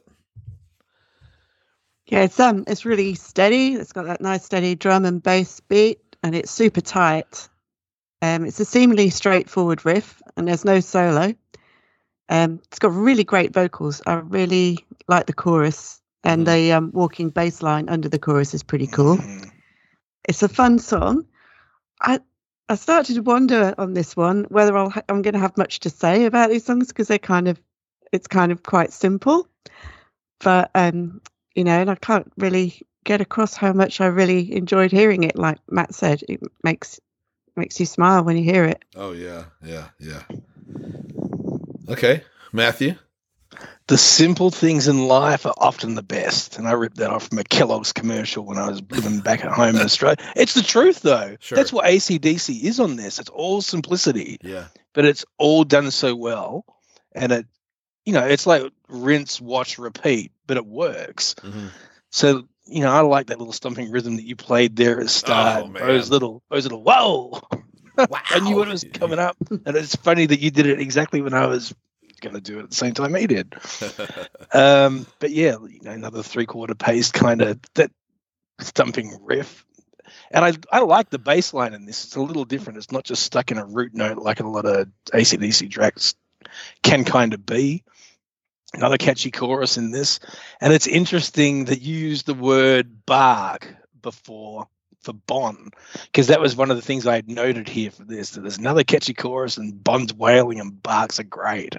[2.06, 3.74] Yeah, it's um, it's really steady.
[3.74, 7.48] It's got that nice steady drum and bass beat, and it's super tight.
[8.22, 11.32] Um, it's a seemingly straightforward riff, and there's no solo.
[12.28, 14.02] Um, it's got really great vocals.
[14.04, 16.46] I really like the chorus, and Mhm.
[16.46, 19.18] the um, walking bass line under the chorus is pretty cool.
[19.18, 19.48] Mm.
[20.28, 21.26] It's a fun song.
[22.00, 22.18] I
[22.68, 25.78] I started to wonder on this one whether I'll ha- I'm going to have much
[25.80, 27.60] to say about these songs because they're kind of
[28.14, 29.48] it's kind of quite simple,
[30.40, 31.20] but um,
[31.54, 35.36] you know, and I can't really get across how much I really enjoyed hearing it.
[35.36, 37.00] Like Matt said, it makes
[37.56, 38.82] makes you smile when you hear it.
[38.96, 40.22] Oh yeah, yeah, yeah.
[41.88, 42.94] Okay, Matthew.
[43.86, 46.56] The simple things in life are often the best.
[46.58, 49.52] And I ripped that off from a Kellogg's commercial when I was living back at
[49.52, 50.16] home in Australia.
[50.34, 51.36] It's the truth, though.
[51.38, 51.54] Sure.
[51.56, 53.18] That's what ACDC is on this.
[53.18, 56.64] It's all simplicity, Yeah, but it's all done so well.
[57.14, 57.46] And it,
[58.04, 61.34] you know, it's like rinse, wash, repeat, but it works.
[61.34, 61.70] Mhm.
[62.10, 65.08] So, you know, I like that little stomping rhythm that you played there at the
[65.08, 65.64] start.
[65.66, 65.86] Oh.
[65.86, 67.40] Those little, those little, whoa.
[67.96, 68.06] Wow.
[68.30, 71.34] I knew what was coming up, and it's funny that you did it exactly when
[71.34, 71.74] I was
[72.20, 73.54] going to do it at the same time he did.
[74.52, 77.90] Um, but yeah, you know, another three quarter pace kind of that
[78.60, 79.64] thumping riff.
[80.30, 82.04] And I, I like the bass line in this.
[82.04, 82.76] It's a little different.
[82.76, 86.14] It's not just stuck in a root note like a lot of ACDC tracks
[86.84, 87.82] can kind of be.
[88.74, 90.20] Another catchy chorus in this.
[90.60, 94.68] And it's interesting that you used the word bark before
[95.00, 95.70] for Bon,
[96.06, 98.30] because that was one of the things I had noted here for this.
[98.30, 101.76] That there's another catchy chorus and Bon's wailing and barks are great.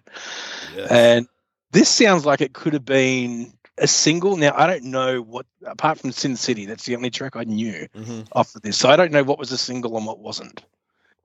[0.75, 0.91] Yes.
[0.91, 1.27] And
[1.71, 4.37] this sounds like it could have been a single.
[4.37, 7.87] Now I don't know what apart from Sin City, that's the only track I knew
[7.95, 8.27] Mhm.
[8.31, 8.77] off of this.
[8.77, 10.63] So I don't know what was a single and what wasn't.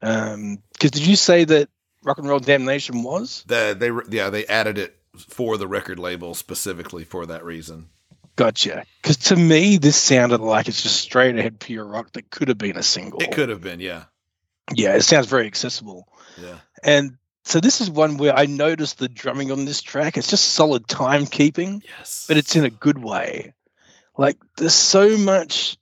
[0.02, 1.68] Um because did you say that
[2.02, 3.44] Rock and Roll Damnation was?
[3.46, 7.88] The, they yeah they added it for the record label specifically for that reason.
[8.36, 8.84] Gotcha.
[9.02, 12.58] Because to me, this sounded like it's just straight ahead pure rock that could have
[12.58, 13.20] been a single.
[13.20, 14.04] It could have been, yeah,
[14.74, 16.08] Yeah, it sounds very accessible.
[16.40, 16.56] yeah.
[16.82, 20.16] And so this is one where I noticed the drumming on this track.
[20.16, 21.82] It's just solid timekeeping.
[21.98, 23.52] Yes, but it's in a good way.
[24.16, 25.76] Like there's so much,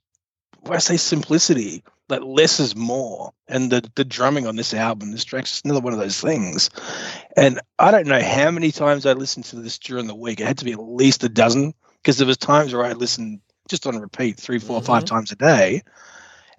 [0.61, 3.31] when I say simplicity, like less is more.
[3.47, 6.69] And the the drumming on this album, this track's another one of those things.
[7.37, 10.41] And I don't know how many times I listened to this during the week.
[10.41, 13.41] It had to be at least a dozen because there was times where I listened
[13.69, 15.15] just on repeat three, four, five mm-hmm.
[15.15, 15.83] times a day.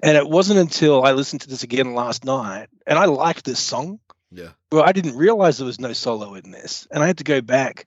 [0.03, 3.61] And it wasn't until I listened to this again last night, and I liked this
[3.61, 4.01] song.
[4.33, 4.49] yeah.
[4.73, 7.43] Well, I didn't realize there was no solo in this, and I had to go
[7.43, 7.87] back,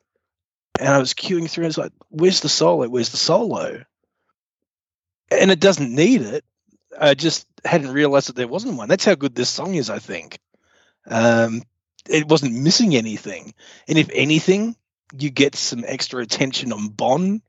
[0.80, 1.64] and I was queuing through.
[1.64, 2.88] And it's like, "Where's the solo?
[2.88, 3.84] Where's the solo?"
[5.32, 6.46] And it doesn't need it.
[7.00, 8.90] I just hadn't realized that there wasn't one.
[8.90, 9.90] That's how good this song is.
[9.90, 10.40] I think
[11.08, 11.62] um,
[12.10, 13.54] it wasn't missing anything,
[13.88, 14.76] and if anything,
[15.18, 17.42] you get some extra attention on Bon,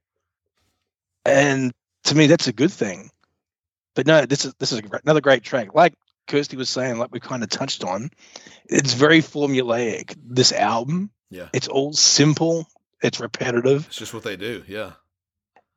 [1.25, 1.73] and
[2.05, 3.11] to me, that's a good thing.
[3.95, 5.75] But no, this is this is a another great track.
[5.75, 5.95] Like
[6.27, 8.11] Kirsty was saying, like we kind of touched on,
[8.67, 10.17] it's very formulaic.
[10.25, 11.49] This album, Yeah.
[11.53, 12.67] it's all simple,
[13.03, 14.65] it's repetitive, It's just what they do.
[14.67, 14.93] Yeah,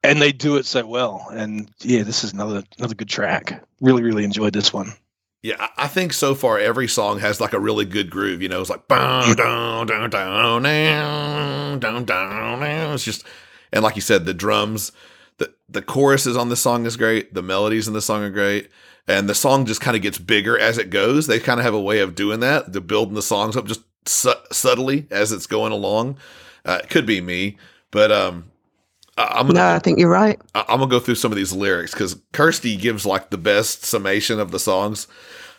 [0.10, 1.28] and they do it so well.
[1.32, 3.64] And yeah, this is another another good track.
[3.82, 4.94] Really, really enjoyed this one.
[5.44, 5.68] yeah.
[5.78, 8.42] I- think so far every song has like a really good groove.
[8.42, 12.94] You know, it's like down, down, down, down, down, down, down.
[12.94, 13.24] It's just,
[13.74, 14.92] and like you said, the drums,
[15.38, 17.34] the the choruses on this song is great.
[17.34, 18.70] The melodies in the song are great.
[19.08, 21.28] And the song just kind of gets bigger as it goes.
[21.28, 22.74] They kind of have a way of doing that.
[22.74, 26.18] They're building the songs up just su- subtly as it's going along.
[26.66, 27.56] Uh, it could be me,
[27.90, 28.52] but um,
[29.18, 30.40] I'm gonna No, I think you're right.
[30.56, 33.84] I- I'm gonna go through some of these lyrics because Kirsty gives like the best
[33.84, 35.08] summation of the songs.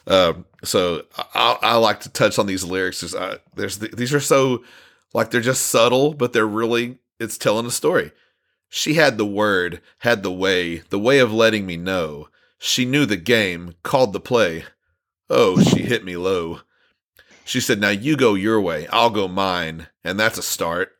[0.07, 1.03] Um, so
[1.35, 3.15] I, I like to touch on these lyrics.
[3.15, 4.65] I, there's th- these are so
[5.13, 8.13] like they're just subtle, but they're really it's telling a story.
[8.71, 12.29] She had the word, had the way, the way of letting me know.
[12.59, 14.65] She knew the game, called the play.
[15.31, 16.61] Oh, she hit me low.
[17.45, 20.93] She said, "Now you go your way, I'll go mine," and that's a start.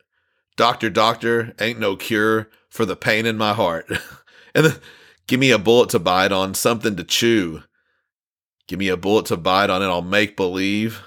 [0.59, 3.89] Doctor, doctor, ain't no cure for the pain in my heart.
[4.53, 4.75] and then,
[5.25, 7.63] give me a bullet to bite on, something to chew.
[8.67, 11.01] Give me a bullet to bite on, and I'll make believe.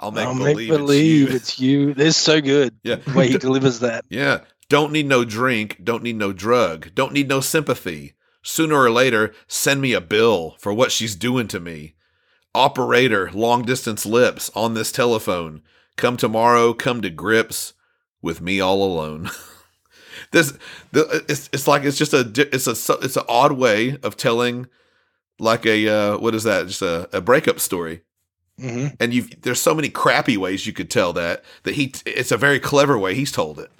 [0.00, 1.94] I'll make I'll believe, make believe it's it's you.
[1.96, 2.74] It's so good.
[2.82, 2.96] Yeah.
[2.96, 4.04] The way he delivers that.
[4.08, 4.40] yeah.
[4.68, 5.78] Don't need no drink.
[5.84, 6.92] Don't need no drug.
[6.92, 8.14] Don't need no sympathy.
[8.42, 11.94] Sooner or later, send me a bill for what she's doing to me.
[12.56, 15.62] Operator, long distance lips on this telephone.
[15.96, 17.74] Come tomorrow, come to grips
[18.22, 19.30] with me all alone.
[20.32, 20.56] this,
[20.92, 24.66] the, it's, it's like it's just a it's a it's an odd way of telling
[25.38, 28.02] like a uh, what is that just a, a breakup story
[28.58, 32.30] hmm and you there's so many crappy ways you could tell that that he it's
[32.30, 33.70] a very clever way he's told it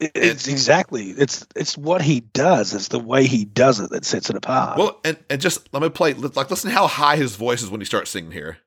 [0.00, 1.10] It's exactly.
[1.10, 2.74] It's it's what he does.
[2.74, 4.76] It's the way he does it that sets it apart.
[4.76, 6.14] Well, and, and just let me play.
[6.14, 8.58] Like, listen how high his voice is when he starts singing here.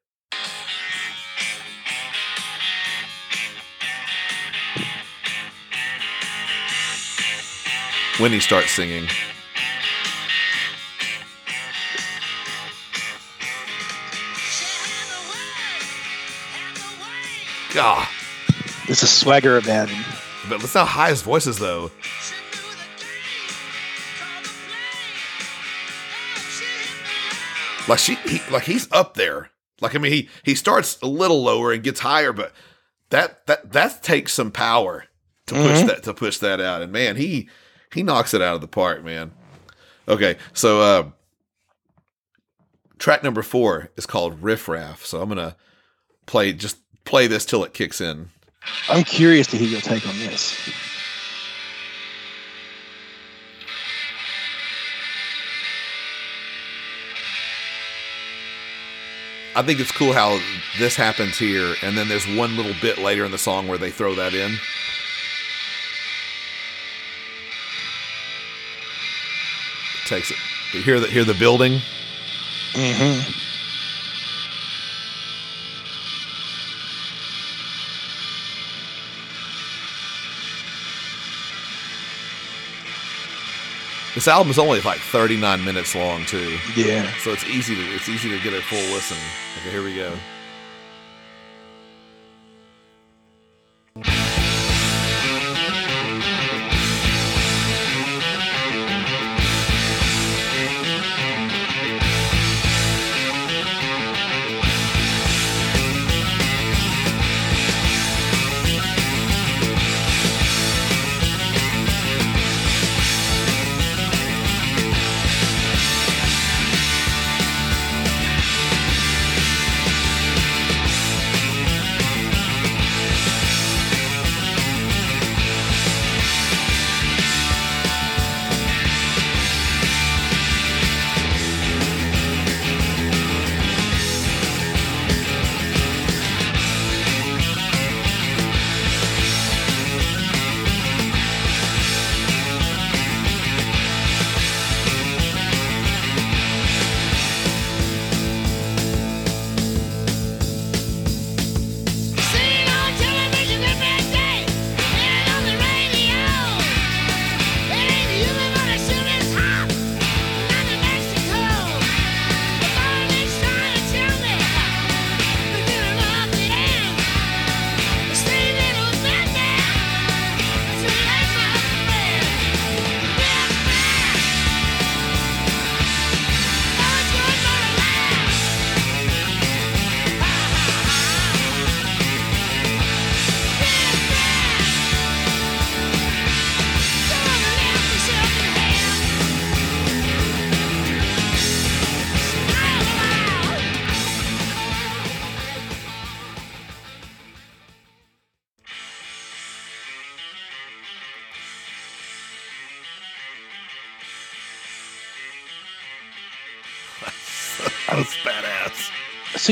[8.20, 9.07] When he starts singing,
[17.74, 18.07] God.
[18.86, 20.03] There's a swagger about him.
[20.49, 21.91] But listen how high his voice is, though.
[27.88, 29.49] Like she, he, like he's up there.
[29.80, 32.51] Like I mean, he he starts a little lower and gets higher, but
[33.11, 35.05] that that that takes some power
[35.45, 35.88] to push Mhm.
[35.88, 36.82] that to push that out.
[36.82, 37.49] And man, he
[37.94, 39.32] he knocks it out of the park, man.
[40.08, 41.10] Okay, so uh,
[42.98, 45.06] track number four is called Riff Raff.
[45.06, 45.56] So I'm gonna
[46.26, 48.30] play just play this till it kicks in.
[48.90, 50.58] I'm curious to hear your take on this.
[59.56, 60.40] I think it's cool how
[60.78, 63.90] this happens here, and then there's one little bit later in the song where they
[63.90, 64.58] throw that in.
[70.08, 70.38] Takes it.
[70.74, 71.82] You hear the hear the building.
[72.74, 73.20] hmm
[84.16, 87.12] This album is only like 39 minutes long too, Yeah.
[87.24, 89.18] so it's easy to it's easy to get a full listen.
[89.60, 90.18] Okay, here we go.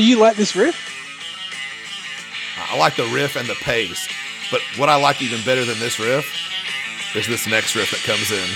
[0.06, 0.76] You like this riff?
[2.70, 4.08] I like the riff and the pace,
[4.50, 6.26] but what I like even better than this riff
[7.14, 8.48] is this next riff that comes in.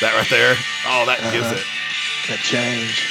[0.00, 0.54] That right there.
[0.86, 1.54] Oh, that gives Uh-huh.
[1.56, 2.28] it.
[2.28, 3.06] That change.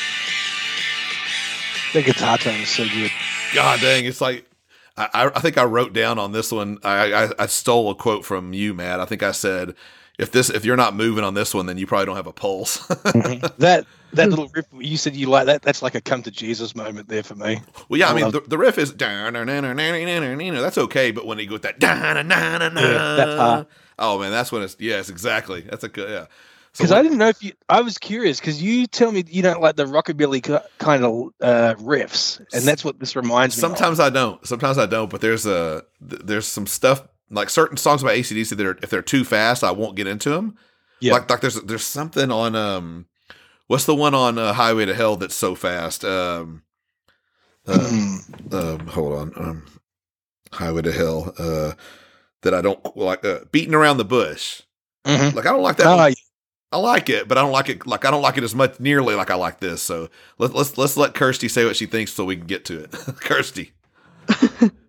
[1.93, 3.11] The guitar tone is so good.
[3.53, 4.45] God dang, it's like
[4.97, 6.77] I, I- I think I wrote down on this one.
[6.83, 8.99] I, I I stole a quote from you, Matt.
[8.99, 9.73] I think I said,
[10.17, 12.33] "If this if you're not moving on this one, then you probably don't have a
[12.33, 12.85] pulse."
[13.57, 15.61] That that little riff you said you like that.
[15.61, 17.61] That's like a come to Jesus moment there for me.
[17.89, 18.93] well, yeah, I I mean the, the riff is
[20.61, 21.79] that's okay, but when you go with that
[22.75, 23.63] Yeah,
[23.99, 25.61] oh man, that's when it's yes, exactly.
[25.61, 26.25] That's a good yeah.
[26.71, 27.53] Because what- I didn't know if you.
[27.69, 30.41] I was curious because you tell me you don't like the rockabilly
[30.77, 33.59] kind of uh, riffs, and that's what this reminds me.
[33.65, 33.69] of.
[33.77, 34.45] Sometimes I don't.
[34.45, 35.09] Sometimes I don't.
[35.09, 39.01] But there's a there's some stuff like certain songs by ACDC that are if they're
[39.01, 40.57] too fast, I won't get into them.
[40.99, 41.13] Yeah.
[41.13, 43.07] Like like there's there's something on um,
[43.67, 46.05] what's the one on uh, Highway to Hell that's so fast?
[46.05, 46.63] Um,
[47.67, 47.73] uh,
[48.51, 49.65] um hold on, um,
[50.51, 51.33] Highway to Hell.
[51.37, 51.73] Uh,
[52.41, 53.25] that I don't like.
[53.25, 54.61] Uh, beating around the bush.
[55.05, 55.33] Mhm.
[55.33, 55.95] Like I don't like that.
[55.95, 56.13] One.
[56.71, 57.87] I like it, but I don't like it.
[57.87, 59.81] Like I don't like it as much nearly like I like this.
[59.81, 62.83] So let, let's let's let Kirsty say what she thinks so we can get to
[62.83, 62.91] it.
[63.19, 63.71] Kirsty.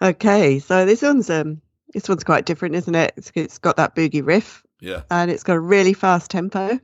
[0.00, 1.60] Okay, so this one's um
[1.94, 3.14] this one's quite different, isn't it?
[3.16, 5.02] It's, it's got that boogie riff Yeah.
[5.10, 6.78] and it's got a really fast tempo.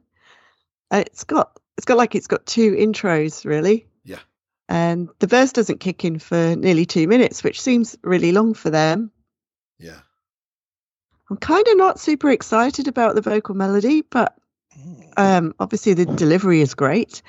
[0.90, 3.86] And it's got it's got like it's got two intros really.
[4.04, 4.20] Yeah.
[4.68, 8.70] And the verse doesn't kick in for nearly two minutes, which seems really long for
[8.70, 9.10] them.
[9.78, 10.00] Yeah.
[11.30, 14.36] I'm kind of not super excited about the vocal melody, but
[15.16, 17.22] um, obviously the delivery is great.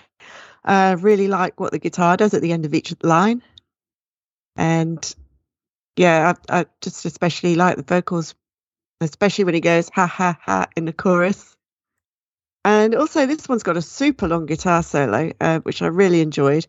[0.63, 3.41] I really like what the guitar does at the end of each line,
[4.55, 5.15] and
[5.96, 8.36] yeah, I, I just especially like the vocals,
[9.02, 11.56] especially when he goes ha ha ha in the chorus.
[12.66, 16.66] And also, this one's got a super long guitar solo, uh, which I really enjoyed,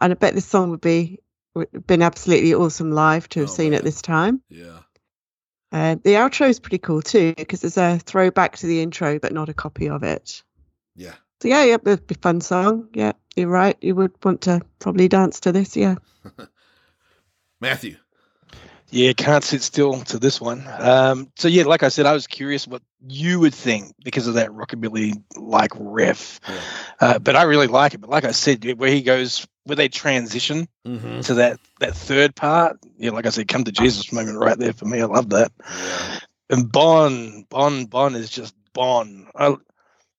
[0.00, 1.20] and I bet this song would be
[1.54, 3.78] would been absolutely awesome live to have Oh, seen man.
[3.78, 4.42] at this time.
[4.48, 4.80] Yeah.
[5.72, 9.32] Uh, the outro is pretty cool too because there's a throwback to the intro, but
[9.32, 10.42] not a copy of it.
[10.94, 11.14] Yeah.
[11.42, 12.88] So yeah, yeah, it'd be a fun song.
[12.94, 13.76] Yeah, you're right.
[13.80, 15.76] You would want to probably dance to this.
[15.76, 15.96] Yeah.
[17.60, 17.96] Matthew.
[18.90, 20.64] Yeah, can't sit still to this one.
[20.78, 24.34] Um, so yeah, like I said, I was curious what you would think because of
[24.34, 26.40] that rockabilly like riff.
[26.48, 26.60] Yeah.
[27.00, 28.00] Uh, but I really like it.
[28.00, 31.22] But like I said, where he goes, where they transition Mm-hmm.
[31.22, 34.72] to that that third part, yeah, like I said, come to Jesus moment right there
[34.72, 35.00] for me.
[35.00, 35.50] I love that.
[35.68, 36.18] Yeah.
[36.48, 39.26] And Bon, Bon, Bon is just Bon.
[39.34, 39.56] I,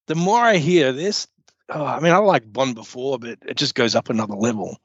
[0.07, 1.27] the more I hear this,
[1.69, 4.77] oh, I mean, I like Bon before, but it just goes up another level.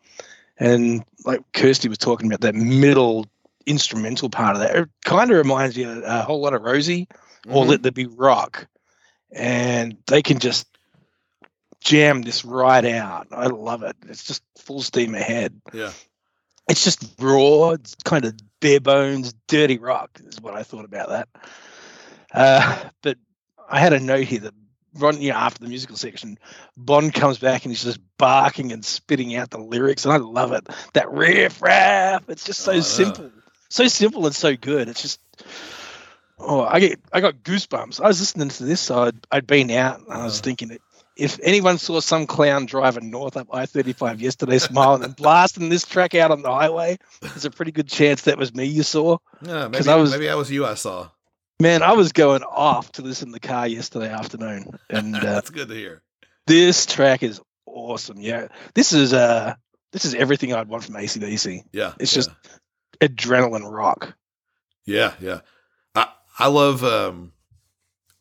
[0.59, 3.27] And like Kirsty was talking about that middle
[3.67, 7.09] instrumental part of that, it kind of reminds me of a whole lot of Rosie
[7.49, 7.69] or Mhm.
[7.69, 8.67] Let There Be Rock.
[9.31, 10.67] And they can just
[11.81, 13.29] jam this right out.
[13.33, 13.97] I love it.
[14.09, 15.61] It's just full steam ahead.
[15.73, 15.93] Yeah.
[16.69, 21.09] It's just raw, it's kind of bare bones, dirty rock is what I thought about
[21.09, 21.29] that.
[22.33, 23.19] Uh, but
[23.69, 24.55] I had a note here that
[24.95, 26.39] Ron, you know, after the musical section,
[26.77, 30.53] Bon comes back and he's just barking and spitting out the lyrics, and I love
[30.53, 30.69] it.
[30.93, 33.31] That riff raff, it's just so Oh, simple,
[33.73, 34.89] so simple and so good.
[34.89, 35.21] It's just,
[36.39, 38.01] oh, I get, I got goosebumps.
[38.01, 40.43] I was listening to this, so I'd, I'd been out, and I was Uh.
[40.43, 40.79] thinking,
[41.17, 45.69] if anyone saw some clown driving north up I thirty five yesterday, smiling and blasting
[45.69, 48.83] this track out on the highway, there's a pretty good chance that was me you
[48.83, 49.19] saw.
[49.43, 51.09] Yeah, maybe, I was- maybe that was you I saw.
[51.61, 55.51] Man, I was going off to listen in the car yesterday afternoon, and uh, That's
[55.51, 56.03] good to hear.
[56.47, 58.17] this track is awesome.
[58.19, 59.55] Yeah, this is uh,
[59.93, 61.63] this is everything I'd want from ACDC.
[61.73, 61.93] Yeah.
[62.01, 62.17] It's yeah.
[62.17, 62.31] just
[63.03, 64.15] adrenaline rock.
[64.85, 65.41] Yeah, yeah.
[65.95, 67.33] I I love um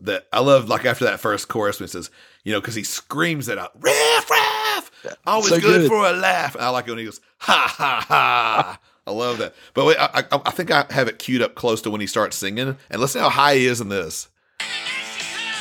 [0.02, 2.10] that I love like after that first chorus when it says,
[2.44, 4.92] you know, because he screams it out, riff raff,
[5.26, 5.88] always so good, good.
[5.88, 6.56] for a laugh.
[6.56, 8.80] And I like it when he goes, ha ha ha.
[9.08, 9.56] I love that.
[9.74, 12.08] But wait, I, I I think I have it queued up close to when he
[12.08, 14.28] starts singing, and listen how high he is in this.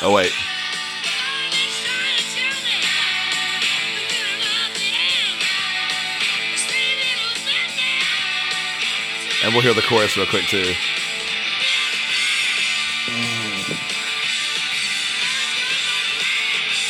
[0.03, 0.31] Oh wait,
[9.45, 10.75] and we'll hear the chorus real quick too.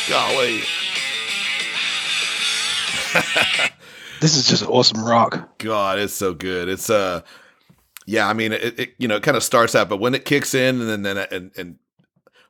[0.09, 0.61] Golly.
[4.21, 5.57] This is just awesome rock.
[5.57, 6.69] God, it's so good.
[6.69, 7.21] It's uh
[8.05, 10.25] yeah, I mean it, it you know, it kind of starts out, but when it
[10.25, 11.79] kicks in and then then and and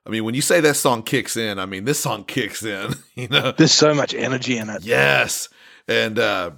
[0.06, 2.94] I mean when you say that song kicks in, I mean this song kicks in,
[3.16, 3.54] you know.
[3.54, 4.84] There's so much energy in it.
[4.84, 5.48] Yes.
[5.88, 6.52] And uh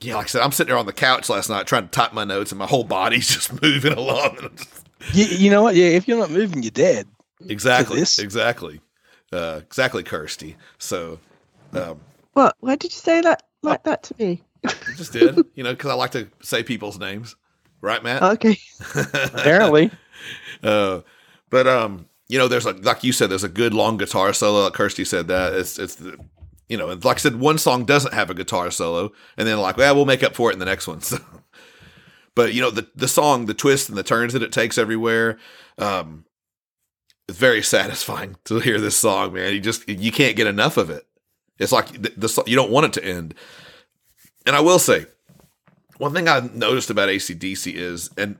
[0.00, 2.12] yeah, like I said, I'm sitting there on the couch last night trying to type
[2.12, 4.36] my notes and my whole body's just moving along.
[4.42, 5.74] And just- You, you know what?
[5.76, 7.06] Yeah, if you're not moving, you're dead.
[7.48, 8.00] exactly.
[8.00, 8.80] Exactly.
[9.32, 10.56] Uh exactly, Kirsty.
[10.78, 11.18] So
[11.72, 12.00] um
[12.32, 12.56] What?
[12.60, 14.42] Why did you say that like that to me?
[14.66, 17.36] I just did, you know, because I like to say people's names.
[17.80, 18.22] Right, Matt?
[18.22, 18.58] Okay.
[18.94, 19.90] Apparently,
[20.62, 21.00] Uh,
[21.48, 24.64] but um, you know, there's a like you said, there's a good long guitar solo.
[24.64, 26.18] Like Kirsty said that it's it's the,
[26.70, 29.58] you know, and like I said, one song doesn't have a guitar solo, and then
[29.58, 31.00] like, well, we'll make up for it in the next one.
[31.10, 31.18] So,
[32.36, 35.36] but you know, the the song, the twists and the turns that it takes everywhere,
[35.78, 36.24] um,
[37.28, 39.52] it's very satisfying to hear this song, man.
[39.52, 41.06] You just you can't get enough of it.
[41.58, 43.34] It's like the, the you don't want it to end.
[44.46, 45.06] And I will say,
[45.98, 48.38] one thing I noticed about ACDC is, and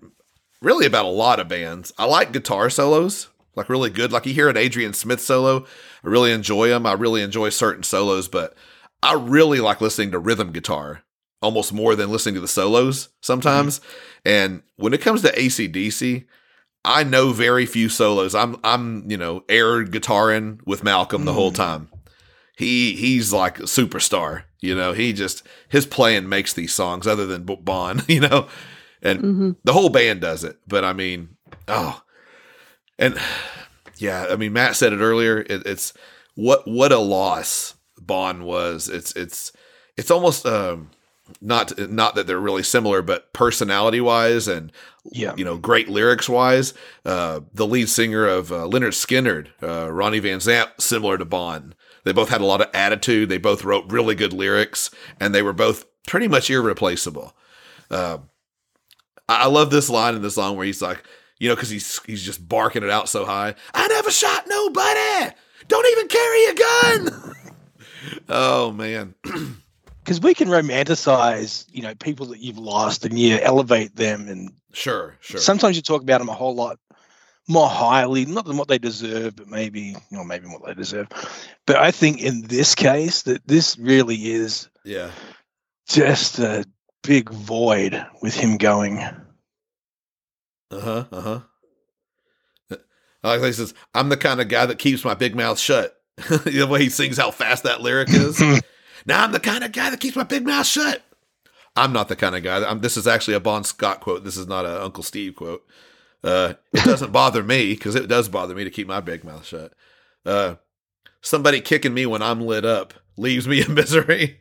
[0.63, 1.93] really about a lot of bands.
[1.99, 4.13] I like guitar solos, like really good.
[4.13, 5.65] Like you hear an Adrian Smith solo,
[6.05, 6.87] I really enjoy them.
[6.87, 8.55] I really enjoy certain solos, but
[9.03, 11.03] I really like listening to rhythm guitar
[11.43, 13.81] almost more than listening to the solos sometimes.
[14.25, 16.27] And when it comes to ACDC,
[16.85, 18.35] I know very few solos.
[18.35, 21.89] I'm I'm you know air guitaring with Malcolm the whole time.
[22.57, 24.45] He he's like a superstar.
[24.61, 28.03] You know he just his playing makes these songs other than B- Bon.
[28.09, 28.49] You know,
[29.03, 31.37] and hmm the whole band does it but i mean
[31.69, 32.03] oh
[33.01, 33.19] and
[33.97, 35.93] yeah i mean matt said it earlier it, it's
[36.37, 38.89] what what a loss Bon was.
[38.89, 39.53] It's it's
[39.97, 40.91] it's almost um
[41.41, 44.73] not not that they're really similar but personality wise and
[45.13, 45.33] yeah.
[45.37, 46.75] you know great lyrics wise
[47.05, 51.75] uh the lead singer of uh, Lynyrd Skynyrd uh, ronnie van zant similar to Bon.
[52.03, 53.29] They both had a lot of attitude.
[53.29, 54.91] They both wrote really good lyrics
[55.21, 57.37] and they were both pretty much irreplaceable.
[57.91, 58.19] Uh,
[59.29, 61.05] I I love this line in the song where he's like,
[61.41, 63.57] you know, because he's he's just barking it out so high.
[63.75, 65.35] I never shot nobody.
[65.67, 67.35] Don't even carry a gun.
[68.29, 69.15] oh man,
[70.11, 74.51] Because we can romanticize, you know, people that you've lost and you elevate them, and
[74.73, 75.39] sure, sure.
[75.39, 76.79] sometimes you talk about them a whole lot
[77.47, 79.81] more highly, not than what they deserve, but maybe,
[80.11, 81.07] you know, maybe what they deserve.
[81.67, 85.11] But I think in this case, that this really is yeah,
[85.89, 86.65] just a
[87.03, 89.05] big void with him going.
[90.71, 91.41] Uh huh, uh huh.
[93.23, 95.59] I like that he says, "I'm the kind of guy that keeps my big mouth
[95.59, 98.41] shut." the way he sings, how fast that lyric is.
[99.07, 101.03] now I'm the kind of guy that keeps my big mouth shut.
[101.77, 102.69] I'm not the kind of guy.
[102.69, 104.25] I'm, this is actually a Bon Scott quote.
[104.25, 105.65] This is not a Uncle Steve quote.
[106.23, 109.47] Uh, it doesn't bother me because it does bother me to keep my big mouth
[109.47, 109.73] shut.
[110.27, 110.57] Uh,
[111.23, 114.41] somebody kicking me when I'm lit up leaves me in misery.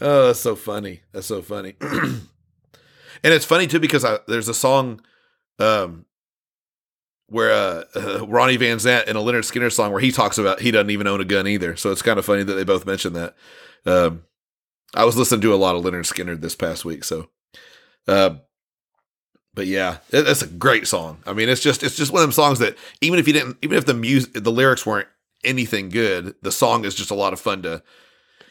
[0.00, 1.00] oh, that's so funny.
[1.12, 1.74] That's so funny.
[1.80, 2.22] and
[3.22, 5.00] it's funny too because I, there's a song
[5.60, 6.06] um,
[7.26, 10.70] where uh, Ronnie Van Zant in a Lynyrd Skynyrd song where he talks about he
[10.70, 11.76] doesn't even own a gun either.
[11.76, 13.36] So it's kind of funny that they both mentioned that.
[13.86, 14.24] Um,
[14.94, 17.28] I was listening to a lot of Lynyrd Skynyrd this past week, so.
[18.08, 18.36] Uh,
[19.54, 21.22] but yeah, it's a great song.
[21.26, 23.58] I mean, it's just it's just one of them songs that even if you didn't,
[23.62, 25.08] even if the music, the lyrics weren't
[25.44, 27.82] anything good, the song is just a lot of fun to.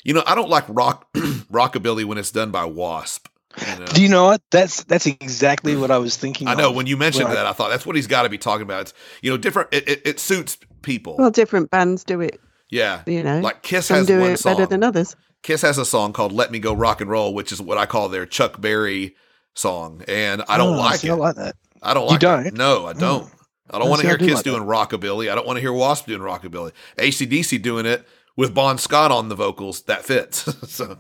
[0.04, 3.28] You know, I don't like rock rockabilly when it's done by Wasp.
[3.68, 3.86] You know?
[3.86, 4.42] Do you know what?
[4.52, 6.48] That's that's exactly what I was thinking.
[6.48, 8.30] I know of when you mentioned when that, I thought that's what he's got to
[8.30, 8.82] be talking about.
[8.82, 9.70] It's, you know, different.
[9.72, 11.16] It, it, it suits people.
[11.18, 12.40] Well, different bands do it,
[12.70, 13.40] yeah, you know.
[13.40, 14.54] like Kiss Some has do one it song.
[14.56, 15.16] better than others.
[15.44, 17.86] Kiss has a song called "Let Me Go Rock and Roll," which is what I
[17.86, 19.16] call their Chuck Berry
[19.56, 21.12] song, and I don't Oh, like see, it.
[21.12, 21.56] I like that.
[21.82, 22.52] I don't You like it.
[22.52, 22.54] don't?
[22.56, 23.26] No, I don't.
[23.26, 23.34] Mm.
[23.72, 25.32] I don't Oh, want to hear do Kiss like doing rockabilly.
[25.32, 26.72] I don't want to hear Wasp doing rockabilly.
[26.98, 28.06] ACDC doing it
[28.36, 29.82] with Bon Scott on the vocals.
[29.84, 30.40] That fits.
[30.72, 30.98] so,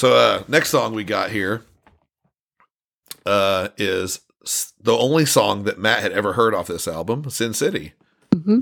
[0.00, 1.62] so uh, next song we got here
[3.26, 4.20] uh, is
[4.80, 7.92] the only song that Matt had ever heard off this album, Sin City.
[8.32, 8.60] hmm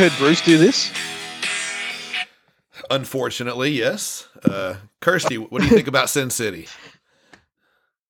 [0.00, 0.90] heard Bruce do this?
[2.90, 4.26] Unfortunately, yes.
[4.42, 6.68] Uh, Kirsty, what do you think about Sin City?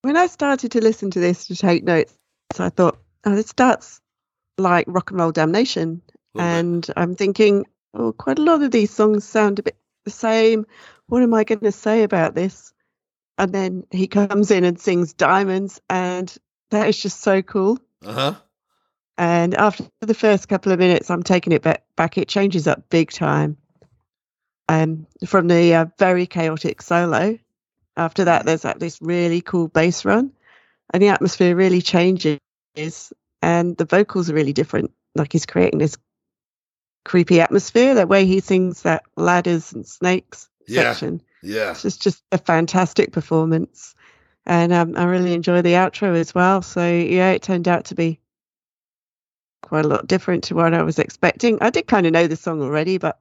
[0.03, 2.15] When I started to listen to this to take notes,
[2.59, 4.01] I thought, oh, this starts
[4.57, 6.01] like rock and roll damnation.
[6.35, 6.59] A little bit.
[6.59, 9.77] And I'm thinking, oh, quite a lot of these songs sound a bit
[10.07, 10.65] the same.
[11.09, 12.73] What am I going to say about this?
[13.37, 16.35] And then he comes in and sings Diamonds, and
[16.71, 17.79] that is just so cool.
[18.03, 18.35] Uh huh.
[19.21, 21.85] And after the first couple of minutes, I'm taking it back.
[21.95, 23.59] back it changes up big time.
[24.67, 27.39] Um, from the uh, very chaotic solo.
[27.99, 30.33] After that, there's like this really cool bass run,
[30.95, 32.41] and the atmosphere really changes,
[33.43, 34.91] and the vocals are really different.
[35.15, 35.99] Like he's creating this
[37.05, 37.95] creepy atmosphere.
[37.95, 40.95] The way he sings that ladders and snakes Yeah.
[40.95, 41.73] section, Yeah.
[41.73, 43.95] it's just just a fantastic performance,
[44.47, 46.63] and um, I really enjoy the outro as well.
[46.63, 48.20] So yeah, it turned out to be
[49.63, 51.59] quite a lot different to what I was expecting.
[51.61, 53.19] I did kind of know the song already, but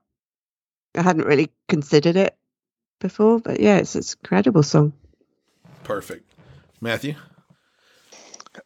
[0.95, 2.35] I hadn't really considered it
[2.99, 3.39] before.
[3.39, 4.93] But yeah, it's, it's an incredible song.
[5.83, 6.31] Perfect.
[6.81, 7.15] Matthew?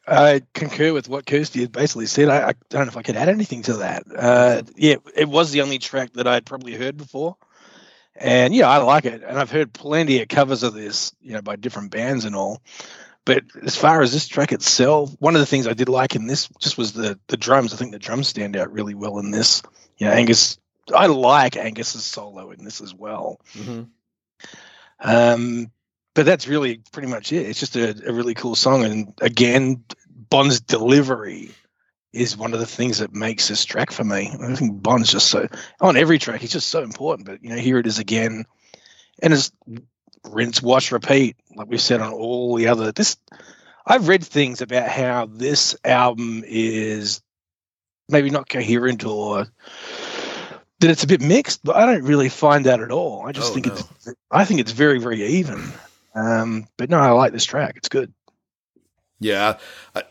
[0.07, 2.29] I concur with what Kirsty had basically said.
[2.29, 4.03] I, I don't know if I could add anything to that.
[4.15, 7.37] Uh, yeah, it was the only track that I'd probably heard before,
[8.15, 9.23] and yeah, I like it.
[9.23, 12.61] And I've heard plenty of covers of this, you know, by different bands and all.
[13.25, 16.27] But as far as this track itself, one of the things I did like in
[16.27, 17.73] this just was the the drums.
[17.73, 19.61] I think the drums stand out really well in this.
[19.97, 20.57] You know, Angus
[20.93, 23.39] I like Angus's solo in this as well.
[23.53, 23.87] Mhm.
[24.99, 25.71] Um,
[26.13, 27.47] but that's really pretty much it.
[27.47, 31.51] It's just a, a really cool song, and again, Bon's delivery
[32.11, 34.31] is one of the things that makes this track for me.
[34.39, 35.47] I think Bon's just so
[35.81, 36.41] on every track.
[36.41, 37.27] He's just so important.
[37.27, 38.45] But you know, here it is again,
[39.21, 39.51] and it's
[40.25, 42.91] rinse, wash, repeat, like we said on all the other.
[42.91, 43.17] This
[43.85, 47.21] I've read things about how this album is
[48.09, 49.45] maybe not coherent or
[50.79, 53.25] that it's a bit mixed, but I don't really find that at all.
[53.25, 53.73] I just Oh, think no.
[53.73, 55.63] it's I think it's very very even.
[56.15, 57.75] Um, but no, I like this track.
[57.77, 58.13] It's good.
[59.19, 59.57] Yeah,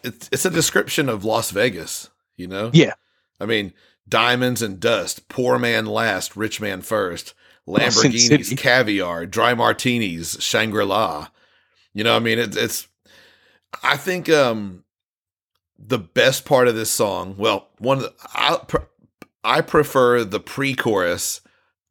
[0.03, 2.11] it's it's a description of Las Vegas.
[2.37, 2.71] You know.
[2.73, 2.95] Yeah.
[3.41, 3.73] I mean,
[4.09, 7.35] diamonds and dust, poor man last, rich man first.
[7.69, 11.29] Lamborghinis, caviar, dry martinis, Shangri La.
[11.95, 12.89] You know, I mean, it's it's.
[13.83, 14.85] I think um,
[15.79, 17.37] the best part of this song.
[17.39, 18.59] Well, one of the, I
[19.45, 21.41] I prefer the pre-chorus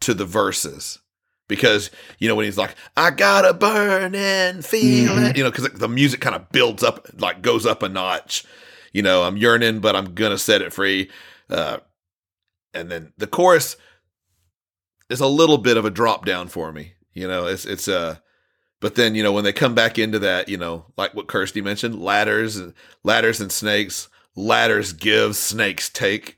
[0.01, 0.99] to the verses
[1.47, 5.89] because you know when he's like, "I got a burning feeling," you know, because the
[5.89, 8.45] music kind of builds up, like goes up a notch.
[8.93, 11.09] You know, I'm yearning, but I'm gonna set it free.
[11.49, 11.77] Uh,
[12.73, 13.75] and then the chorus
[15.11, 16.93] is a little bit of a drop down for me.
[17.13, 18.17] You know, it's it's uh
[18.79, 21.61] but then you know when they come back into that, you know, like what Kirsty
[21.61, 26.37] mentioned, ladders and ladders and snakes, ladders give, snakes take.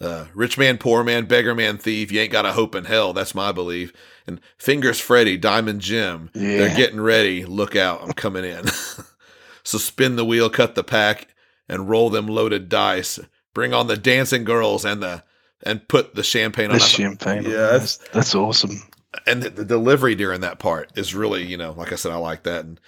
[0.00, 2.10] Uh, rich man, poor man, beggar man, thief.
[2.10, 3.12] You ain't got a hope in hell.
[3.12, 3.92] That's my belief.
[4.26, 6.28] And fingers, Freddy, Diamond Jim.
[6.58, 7.44] They're getting ready.
[7.44, 8.02] Look out!
[8.02, 8.66] I'm coming in.
[9.62, 11.28] so spin the wheel, cut the pack,
[11.68, 13.20] and roll them loaded dice.
[13.54, 15.22] Bring on the dancing girls and the
[15.62, 16.78] and put the champagne on.
[16.78, 17.44] The I- champagne.
[17.44, 18.82] Yeah, that's, that's awesome.
[19.26, 22.16] and the, the delivery during that part is really, you know, like I said, I
[22.16, 22.64] like that.
[22.64, 22.80] And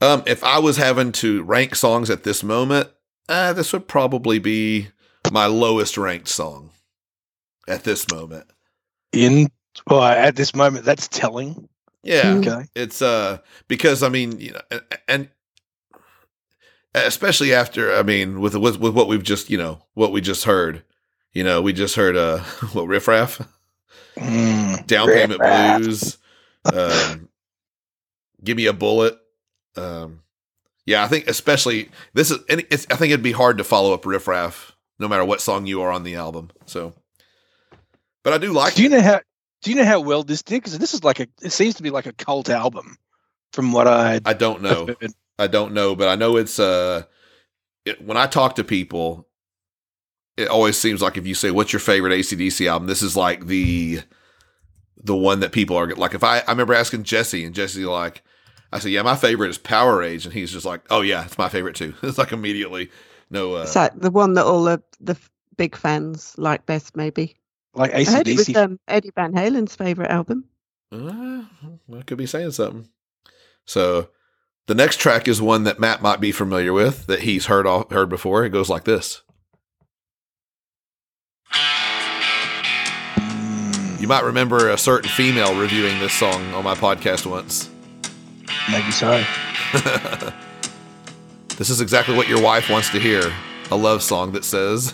[0.00, 2.90] um, if I was having to rank songs at this moment,
[3.28, 4.88] uh, this would probably be
[5.32, 6.70] my lowest ranked song
[7.68, 8.46] at this moment.
[9.12, 9.48] In
[9.88, 11.68] well, at this moment, that's telling.
[12.02, 12.34] Yeah.
[12.36, 12.66] Okay.
[12.76, 15.28] it's uh because I mean, you know, and, and
[16.94, 20.44] especially after I mean, with with with what we've just you know what we just
[20.44, 20.84] heard,
[21.36, 22.38] you know, we just heard uh
[22.72, 23.46] what riff raff.
[24.16, 25.80] Mm, down riff payment raff.
[25.82, 26.16] blues
[26.72, 27.28] um
[28.42, 29.18] give me a bullet
[29.76, 30.22] um
[30.86, 33.92] yeah i think especially this is and it's i think it'd be hard to follow
[33.92, 36.94] up riff raff no matter what song you are on the album so
[38.24, 38.92] but i do like Do you it.
[38.92, 39.20] know how?
[39.62, 40.62] Do you know how well this did?
[40.62, 41.26] Because this is like a.
[41.42, 42.96] It seems to be like a cult album,
[43.52, 44.20] from what I.
[44.24, 44.88] i don't know
[45.38, 47.02] i don't know but i know it's uh
[47.84, 49.28] it, when i talk to people
[50.36, 53.46] it always seems like if you say what's your favorite acdc album this is like
[53.46, 54.00] the
[55.02, 58.22] the one that people are like if i i remember asking jesse and jesse like
[58.72, 61.48] i said yeah my favorite is Powerage and he's just like oh yeah it's my
[61.48, 62.90] favorite too it's like immediately
[63.30, 65.16] no uh It's like the one that all the, the
[65.56, 67.36] big fans like best, maybe.
[67.74, 70.44] like I heard it was um, Eddie Van Halen's favourite album.
[70.92, 71.42] Uh,
[71.94, 72.88] I could be saying something.
[73.64, 74.10] So,
[74.66, 77.86] the next track is one that Matt might be familiar with that he's heard all,
[77.90, 78.44] heard before.
[78.44, 79.22] It goes like this.
[83.16, 87.70] Mm, You might remember a certain female reviewing this song on my podcast once.
[88.70, 89.22] maybe so.
[91.56, 93.32] this is exactly what your wife wants to hear.
[93.70, 94.92] A love song that says,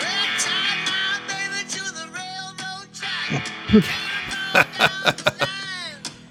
[0.00, 0.06] Well,
[0.38, 3.46] tie my baby to the railroad track.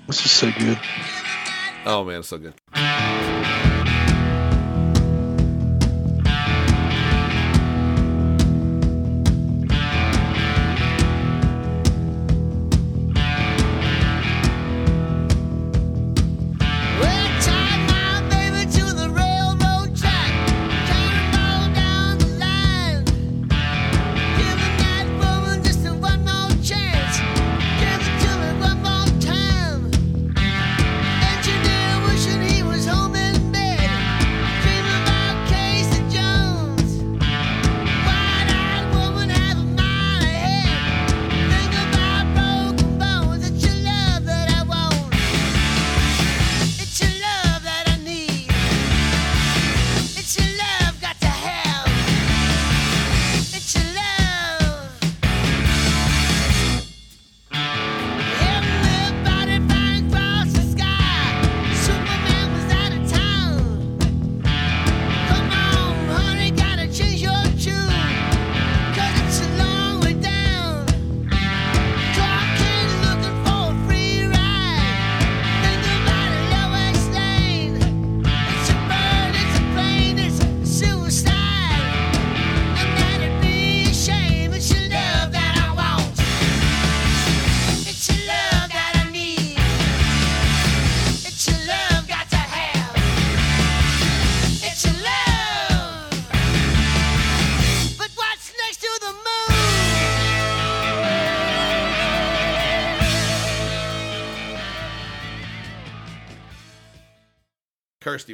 [0.08, 0.80] This is so good.
[1.86, 2.54] "Oh man, it's so good."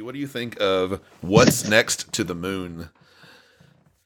[0.02, 2.88] Kirsty, what do you think of What's Next to the Moon?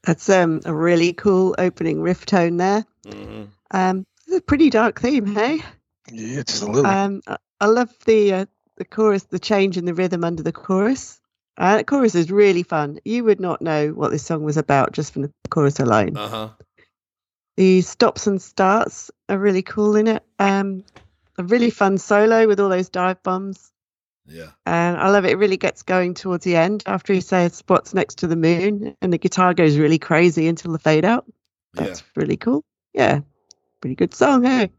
[0.03, 2.85] That's um, a really cool opening riff tone there.
[3.71, 5.59] Um, it's a pretty dark theme, hey?
[6.11, 6.85] Yeah, just a little.
[6.85, 8.45] Um, I, I love the uh,
[8.77, 11.19] the chorus, the change in the rhythm under the chorus.
[11.57, 12.99] Uh, the chorus is really fun.
[13.03, 16.15] You would not know what this song was about just from the chorus alone.
[16.15, 16.49] Uh huh.
[17.57, 20.23] The stops and starts are really cool in it.
[20.37, 20.83] Um,
[21.37, 23.71] a really fun solo with all those dive bombs.
[24.27, 24.49] Yeah.
[24.65, 25.31] And I love it.
[25.31, 28.95] It really gets going towards the end after he says what's next to the moon
[29.01, 31.25] and the guitar goes really crazy until the fade out.
[31.75, 31.83] Yeah.
[31.85, 32.63] That's really cool.
[32.93, 33.21] Yeah.
[33.81, 34.71] Pretty good song, hey?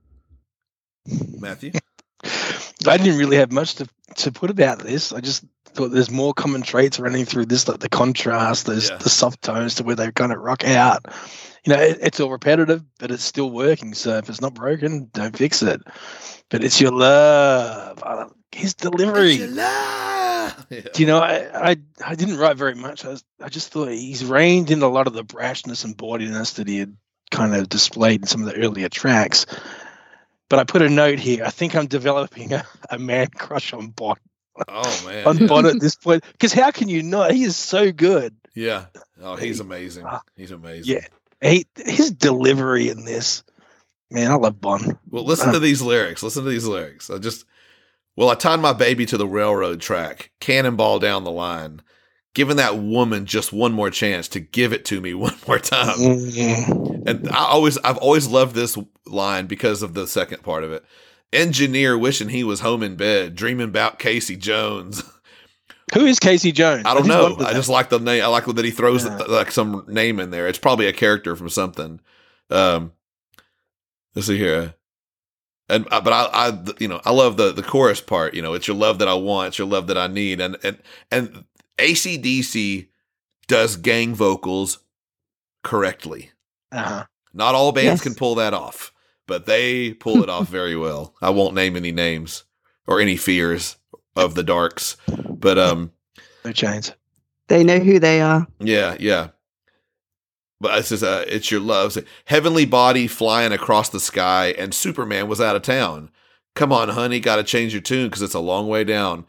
[1.38, 1.72] Matthew?
[2.86, 5.12] I didn't really have much to, to put about this.
[5.12, 8.98] I just thought there's more common traits running through this, like the contrast, there's Yeah.
[8.98, 11.06] the soft tones to where they kind of rock out.
[11.64, 13.94] You know, it, it's all repetitive, but it's still working.
[13.94, 15.80] So if it's not broken, don't fix it.
[16.50, 18.02] But it's your love.
[18.58, 19.34] His delivery.
[19.34, 20.52] Yeah.
[20.70, 23.04] Do you know, I, I I didn't write very much.
[23.04, 26.54] I, was, I just thought he's reined in a lot of the brashness and bawdiness
[26.54, 26.96] that he had
[27.30, 29.46] kind of displayed in some of the earlier tracks.
[30.48, 31.44] But I put a note here.
[31.44, 34.16] I think I'm developing a, a man crush on Bon
[34.66, 35.26] Oh man.
[35.26, 35.46] on.
[35.46, 36.24] Bon at this point.
[36.32, 37.32] Because how can you not?
[37.32, 38.34] He is so good.
[38.54, 38.86] Yeah.
[39.20, 40.04] Oh, he's amazing.
[40.06, 40.22] Ah.
[40.36, 40.96] He's amazing.
[40.96, 41.06] Yeah.
[41.40, 43.44] He, his delivery in this,
[44.10, 44.98] man, I love Bon.
[45.08, 46.22] Well, listen to these lyrics.
[46.22, 47.10] Listen to these lyrics.
[47.10, 47.44] I just,
[48.18, 51.82] well, I tied my baby to the railroad track, cannonball down the line,
[52.34, 55.96] giving that woman just one more chance to give it to me one more time.
[55.96, 60.72] Mm, And I always, I've always loved this line because of the second part of
[60.72, 60.84] it.
[61.32, 65.04] Engineer wishing he was home in bed, dreaming about Casey Jones.
[65.94, 66.82] Who is Casey Jones?
[66.86, 67.36] I don't did know.
[67.46, 68.24] I just like the name.
[68.24, 69.16] I like that he throws Yeah.
[69.28, 70.48] like some name in there.
[70.48, 72.00] It's probably a character from something.
[72.50, 72.92] Um,
[74.14, 74.74] let's see here.
[75.68, 78.34] And uh, but I, I, you know, I love the the chorus part.
[78.34, 80.56] You know, it's your love that I want, it's your love that I need, and
[80.62, 80.78] and
[81.10, 81.44] and
[81.78, 82.88] ACDC
[83.46, 84.78] does gang vocals
[85.62, 86.30] correctly.
[86.72, 87.04] Uh-huh.
[87.34, 88.02] Not all bands Yes.
[88.02, 88.92] can pull that off,
[89.26, 91.14] but they pull it off very well.
[91.22, 92.44] I won't name any names
[92.86, 93.76] or any fears
[94.16, 95.92] of the darks, but um.
[96.44, 96.92] No chains.
[97.48, 98.46] They know who they are.
[98.60, 99.28] Yeah, yeah.
[100.60, 101.96] But it's just, uh, it's your love.
[102.24, 106.10] Heavenly body flying across the sky, and Superman was out of town.
[106.54, 109.24] Come on, honey, got to change your tune because it's a long way down.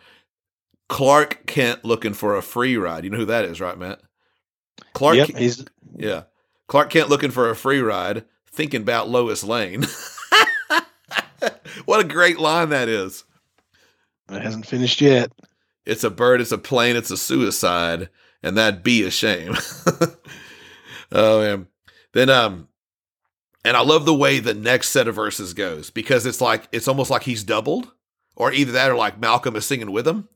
[0.87, 3.03] Clark Kent looking for a free ride.
[3.03, 4.01] You know who that is, right, Matt?
[4.93, 5.29] Clark, yep,
[5.95, 6.23] yeah.
[6.67, 9.85] Clark Kent looking for a free ride, thinking about Lois Lane.
[11.85, 13.23] what a great line that is.
[14.31, 15.31] it hasn't finished yet.
[15.85, 18.09] It's a bird, it's a plane, it's a suicide,
[18.41, 19.55] and that'd be a shame.
[21.11, 21.67] oh man.
[22.13, 22.67] Then um
[23.65, 26.87] and I love the way the next set of verses goes because it's like it's
[26.87, 27.91] almost like he's doubled.
[28.35, 30.29] Or either that or like Malcolm is singing with him.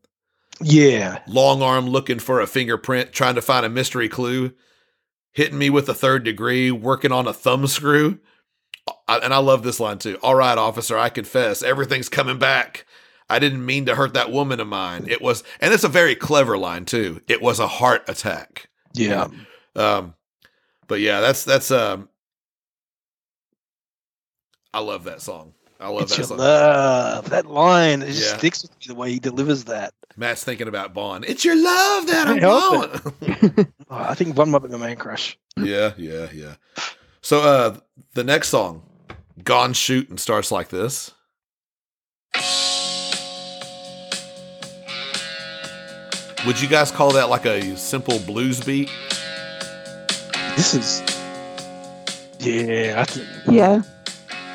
[0.61, 1.19] Yeah.
[1.25, 4.51] Long arm looking for a fingerprint, trying to find a mystery clue,
[5.31, 8.19] hitting me with a third degree, working on a thumb screw.
[9.07, 10.17] I- And I love this line too.
[10.21, 12.85] All right, officer, I confess, everything's coming back.
[13.29, 15.05] I didn't mean to hurt that woman of mine.
[15.07, 17.21] It was, and it's a very clever line too.
[17.29, 18.67] It was a heart attack.
[18.93, 19.29] Yeah.
[19.77, 20.13] Um,
[20.87, 22.09] but yeah, that's that's um,
[24.73, 25.53] I love that song.
[25.79, 26.37] I love It's that song.
[26.37, 27.29] love.
[27.29, 28.37] That line, it just Yeah.
[28.37, 29.93] sticks with me the way he delivers that.
[30.15, 31.23] Matt's thinking about Bon.
[31.25, 33.67] It's your love that I Can't want.
[33.89, 35.37] Oh, I think Bon might be my man crush.
[35.57, 36.55] yeah, yeah, yeah.
[37.21, 37.77] So uh
[38.13, 38.83] the next song,
[39.43, 41.11] Gone Shooting, starts like this.
[46.45, 48.89] Would you guys call that like a simple blues beat?
[50.55, 51.01] This is,
[52.39, 53.81] yeah, I think Yeah.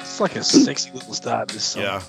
[0.01, 1.49] it's like a sexy little start.
[1.49, 1.83] This song.
[1.83, 2.03] Yeah.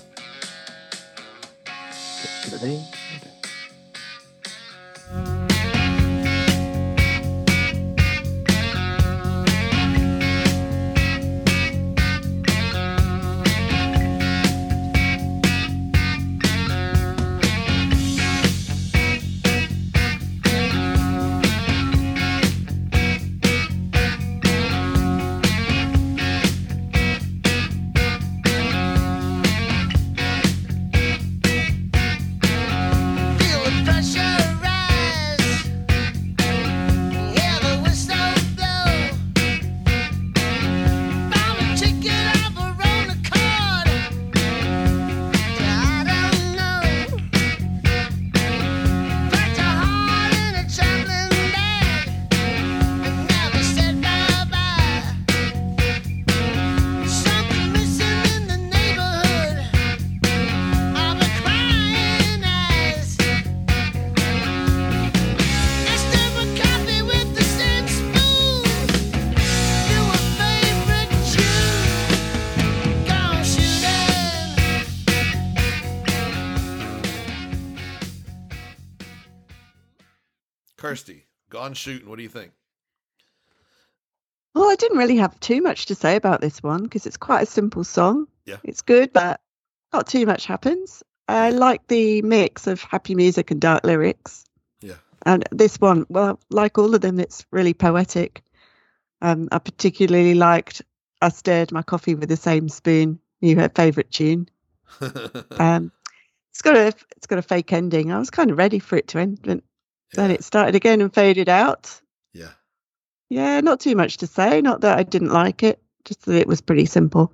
[81.70, 82.08] Gone shooting.
[82.08, 82.50] What do you think?
[84.56, 87.42] Well, I didn't really have too much to say about this one because it's quite
[87.42, 88.26] a simple song.
[88.44, 88.56] Yeah.
[88.64, 89.40] It's good, but
[89.92, 91.04] not too much happens.
[91.28, 94.44] I like the mix of happy music and dark lyrics.
[94.80, 94.96] Yeah.
[95.24, 98.42] And this one, well, like all of them, it's really poetic.
[99.22, 100.82] Um, I particularly liked
[101.22, 104.48] I stirred my coffee with the same spoon, knew her favourite tune.
[105.52, 105.92] Um,
[106.50, 108.10] it's got a it's got a fake ending.
[108.10, 109.62] I was kind of ready for it to end, but
[110.14, 110.34] then Yeah.
[110.36, 112.00] it started again and faded out.
[112.32, 112.50] yeah.
[113.28, 114.60] Yeah, not too much to say.
[114.60, 117.32] Not that I didn't like it, just that it was pretty simple.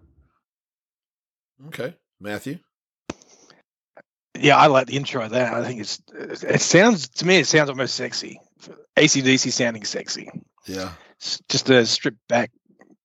[1.68, 1.94] Okay.
[2.20, 2.58] Matthew?
[4.38, 5.54] Yeah, I like the intro of that.
[5.54, 8.40] I think it's it sounds to me it sounds almost sexy.
[8.96, 10.28] ACDC sounding sexy.
[10.66, 10.92] Yeah.
[11.16, 12.50] It's just a stripped back,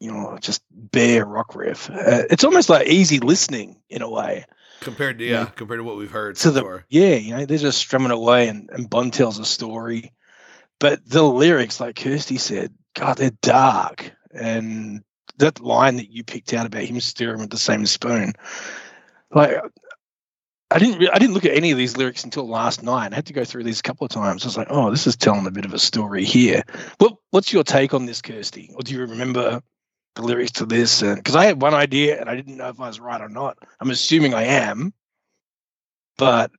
[0.01, 1.89] you know, just bare rock riff.
[1.89, 4.45] Uh, it's almost like easy listening in a way.
[4.81, 6.85] Compared to, yeah, compared to what we've heard so the far.
[6.89, 10.11] yeah, you know, they're just strumming away, and and Bon tells a story,
[10.79, 15.03] but the lyrics, like Kirsty said, God, they're dark, and
[15.37, 18.33] that line that you picked out about him stirring with the same spoon,
[19.33, 19.55] like.
[20.73, 20.99] I didn't.
[20.99, 23.11] Re- I didn't look at any of these lyrics until last night.
[23.11, 24.45] I had to go through these a couple of times.
[24.45, 26.63] I was like, "Oh, this is telling a bit of a story here."
[26.97, 28.71] What What's your take on this, Kirsty?
[28.73, 29.61] Or do you remember
[30.15, 31.01] the lyrics to this?
[31.01, 33.29] and Because I had one idea and I didn't know if I was right or
[33.29, 33.57] not.
[33.79, 34.93] I'm assuming I am,
[36.17, 36.51] but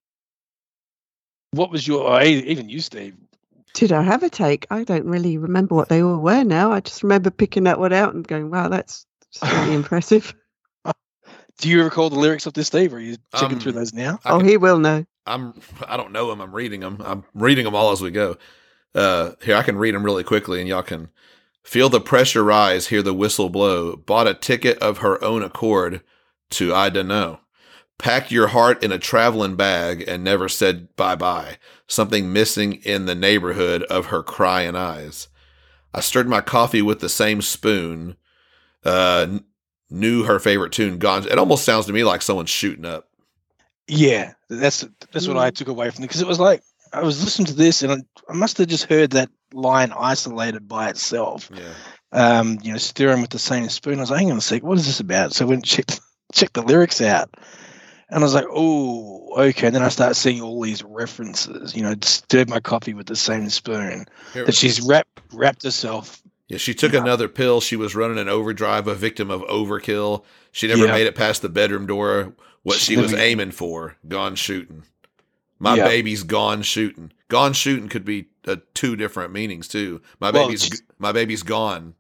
[1.53, 2.23] what was your?
[2.23, 3.17] E- even you, Steve?
[3.75, 4.67] Did I have a take?
[4.71, 6.73] I don't really remember what they all were now.
[6.73, 9.07] I just remember picking that one out and going, "Wow, that's
[9.43, 10.35] really impressive."
[11.59, 12.93] Do you recall the lyrics of this, Steve?
[12.93, 14.19] Or are you checking Um, through those now?
[14.25, 15.05] I oh, can- he will know.
[15.27, 15.55] I'm
[15.87, 16.41] I don't know them.
[16.41, 16.99] I'm reading them.
[17.05, 18.37] I'm reading them all as we go.
[18.95, 21.09] Uh, here I can read them really quickly, and y'all can
[21.63, 23.97] feel the pressure rise, hear the whistle blow.
[23.97, 26.03] Bought a ticket of her own accord
[26.51, 27.41] to I dunno.
[27.99, 31.59] Pack your heart in a traveling bag and never said bye bye.
[31.87, 35.29] Something missing in the neighborhood of her crying eyes.
[35.95, 38.17] I stirred my coffee with the same spoon.
[38.85, 39.39] Uh,
[39.91, 40.99] knew her favorite tune.
[40.99, 41.27] Gone.
[41.27, 43.09] It almost sounds to me like someone's shooting up.
[43.87, 46.63] Yeah, that's that's what I took away from it because it was like
[46.93, 47.97] I was listening to this and I,
[48.29, 51.51] I must have just heard that line isolated by itself.
[51.55, 51.73] Yeah.
[52.13, 53.99] Um, you know, stirring with the same spoon.
[53.99, 55.33] I was like, hang on a sec, what is this about?
[55.33, 56.01] So I went and checked
[56.33, 57.31] checked the lyrics out,
[58.11, 59.67] and I was like, oh, okay.
[59.69, 61.75] And then I started seeing all these references.
[61.75, 64.05] You know, stirred my coffee with the same spoon.
[64.35, 66.23] Here- That she's wrapped wrapped herself.
[66.49, 67.63] Yeah, she took another pill.
[67.63, 70.25] She was running an overdrive, a victim of overkill.
[70.51, 70.93] She never Yeah.
[70.93, 72.35] made it past the bedroom door.
[72.63, 74.83] What She's she was aiming for, gone shooting.
[75.63, 75.79] My Yeah.
[75.79, 77.13] baby's gone shooting.
[77.31, 80.03] Gone shooting could be uh, two different meanings too.
[80.21, 81.95] My Well, baby's my baby's gone,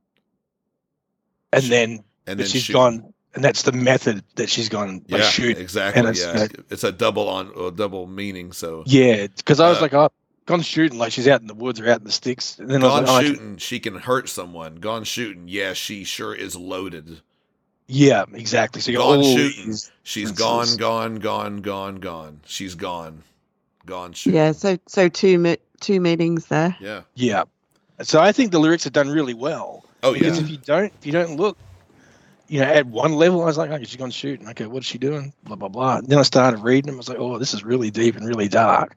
[1.52, 2.68] And then and then she's shoot.
[2.68, 5.56] gone, and that's the method that she's gone by Yeah, shooting.
[5.56, 6.10] exactly.
[6.10, 8.52] It's, Yeah, it's a double on a double meaning.
[8.52, 10.10] So Yeah, because I was Uh, like, oh,
[10.46, 12.58] gone shooting, like she's out in the woods or out in the sticks.
[12.58, 14.76] And then I gone was like, oh, shooting, she can hurt someone.
[14.76, 17.22] Gone shooting, yeah, she sure is loaded.
[17.88, 18.80] yeah, exactly.
[18.82, 19.54] So Gone shooting.
[19.66, 22.40] these She's gone, gone, gone, gone, gone.
[22.46, 23.24] She's gone,
[23.86, 24.36] gone shooting.
[24.38, 26.76] Yeah, so so two mi- two meetings there.
[26.80, 27.02] yeah.
[27.14, 27.44] Yeah.
[28.02, 29.84] So I think the lyrics are done really well.
[30.02, 30.44] Oh because yeah.
[30.44, 31.56] if you don't, if you don't look,
[32.48, 34.48] you know, at one level, I was like, okay, she's gone shooting.
[34.48, 35.32] Okay, what's she doing?
[35.44, 35.98] Blah blah blah.
[35.98, 36.96] And then I started reading them.
[36.96, 38.96] I was like, oh, this is really deep and really dark.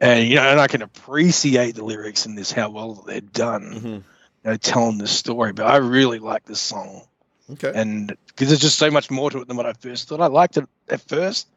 [0.00, 3.62] And you know, and I can appreciate the lyrics in this, how well they're done,
[3.74, 3.84] Mhm.
[3.84, 4.04] you
[4.44, 5.52] know, telling this story.
[5.52, 7.02] But I really like this song.
[7.50, 7.72] Okay.
[7.74, 10.20] and because there's just so much more to it than what I first thought.
[10.20, 11.48] I liked it at first,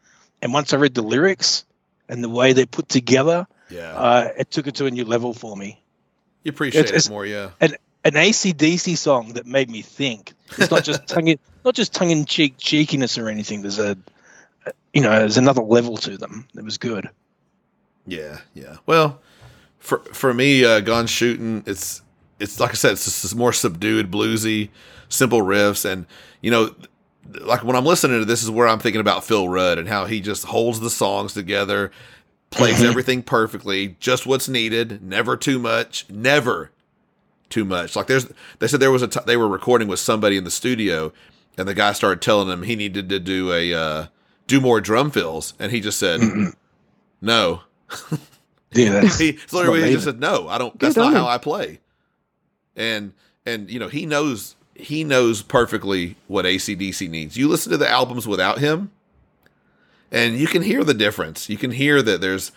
[0.41, 1.65] and once I read the lyrics
[2.11, 3.93] and the way they're put together, yeah.
[3.93, 5.81] uh, it took it to a new level for me.
[6.43, 7.49] you appreciate it's- it more, yeah.
[8.03, 10.33] An ACDC song that made me think.
[10.57, 13.61] It's not just tongue in, not just tongue in cheek cheekiness or anything.
[13.61, 13.95] There's a,
[14.91, 16.47] you know, there's another level to them.
[16.57, 17.09] It was good.
[18.07, 18.77] Yeah, yeah.
[18.87, 19.21] Well,
[19.77, 22.01] for for me, uh, Gone Shooting, it's
[22.39, 24.69] it's like I said, it's just more subdued, bluesy,
[25.07, 26.07] simple riffs, and
[26.41, 26.73] you know,
[27.41, 30.05] like when I'm listening to this, is where I'm thinking about Phil Rudd and how
[30.05, 31.91] he just holds the songs together,
[32.49, 32.89] plays Mhm.
[32.89, 36.71] everything perfectly, just what's needed, never too much, never
[37.49, 37.95] too much.
[37.95, 38.27] Like there's,
[38.59, 41.11] they said there was a t- they were recording with somebody in the studio,
[41.57, 44.05] and the guy started telling him he needed to do a uh,
[44.47, 46.55] do more drum fills, and he just said Mhm.
[47.21, 47.61] no.
[48.73, 51.37] Yeah, that's, he not literally me just said no i don't that's not how i
[51.37, 51.81] play
[52.77, 53.11] and
[53.45, 57.89] and you know he knows he knows perfectly what acdc needs you listen to the
[57.89, 58.91] albums without him
[60.11, 62.49] and you can hear the difference you can hear that there's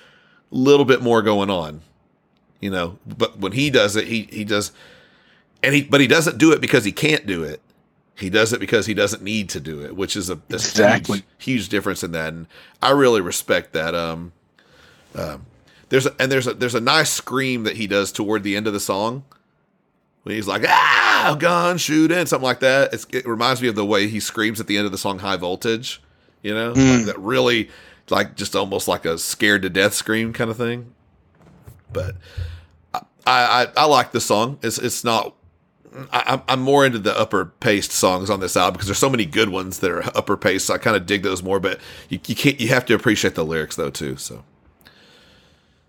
[0.53, 1.81] a little bit more going on
[2.61, 4.73] you know but when he does it he he does
[5.63, 7.61] and he but he doesn't do it because he can't do it
[8.17, 11.19] he does it because he doesn't need to do it which is a, a Exactly.
[11.19, 12.47] huge, huge difference in that and
[12.83, 14.33] i really respect that um
[15.15, 15.47] um
[15.91, 18.67] There's a, and there's a there's a nice scream that he does toward the end
[18.67, 19.25] of the song.
[20.25, 22.93] When he's like, ah, gun shooting, something like that.
[22.93, 25.19] It's, it reminds me of the way he screams at the end of the song
[25.21, 26.03] High Voltage,
[26.43, 26.73] you know?
[26.73, 27.69] Like that really,
[28.11, 30.95] like, just almost like a scared to death scream kind of thing.
[31.93, 32.17] But
[32.95, 34.59] I, I, I like the song.
[34.63, 35.35] It's, it's not,
[36.11, 39.11] I, I'm- I'm more into the upper paced songs on this album because there's so
[39.11, 40.67] many good ones that are upper paced.
[40.67, 41.79] So I kind of dig those more, but
[42.09, 44.17] you, you can't, you have to appreciate the lyrics though, too.
[44.17, 44.43] So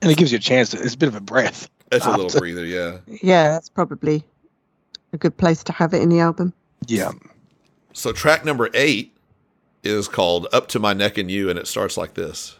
[0.01, 0.71] And it gives you a chance.
[0.71, 1.69] To, it's a bit of a breath.
[1.95, 2.97] It's a little breather, yeah.
[3.07, 4.23] Yeah, that's probably
[5.13, 6.53] a good place to have it in the album.
[6.87, 7.11] Yeah.
[7.93, 9.15] So track number eight
[9.83, 12.57] is called Up to My Neck in You, and it starts like this.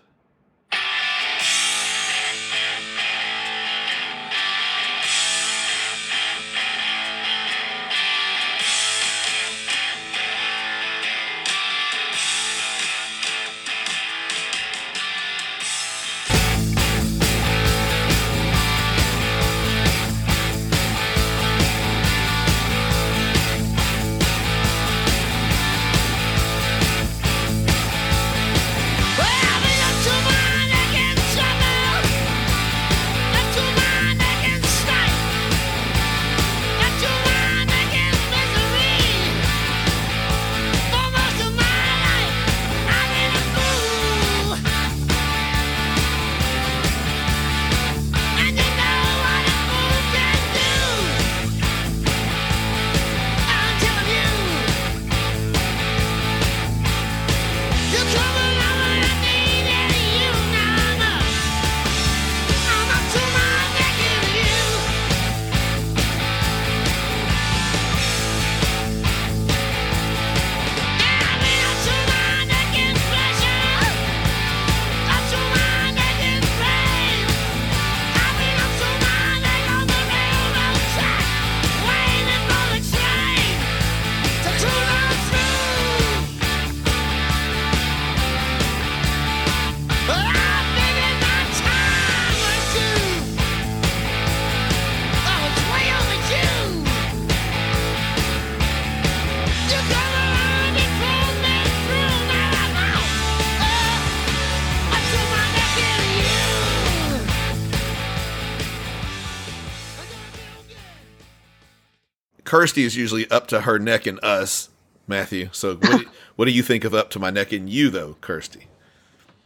[112.55, 114.69] Kirsty is usually up to her neck in us,
[115.07, 115.49] Matthew.
[115.51, 116.05] So what do,
[116.37, 118.67] what do you think of Up to My Neck in You, though, Kirsty?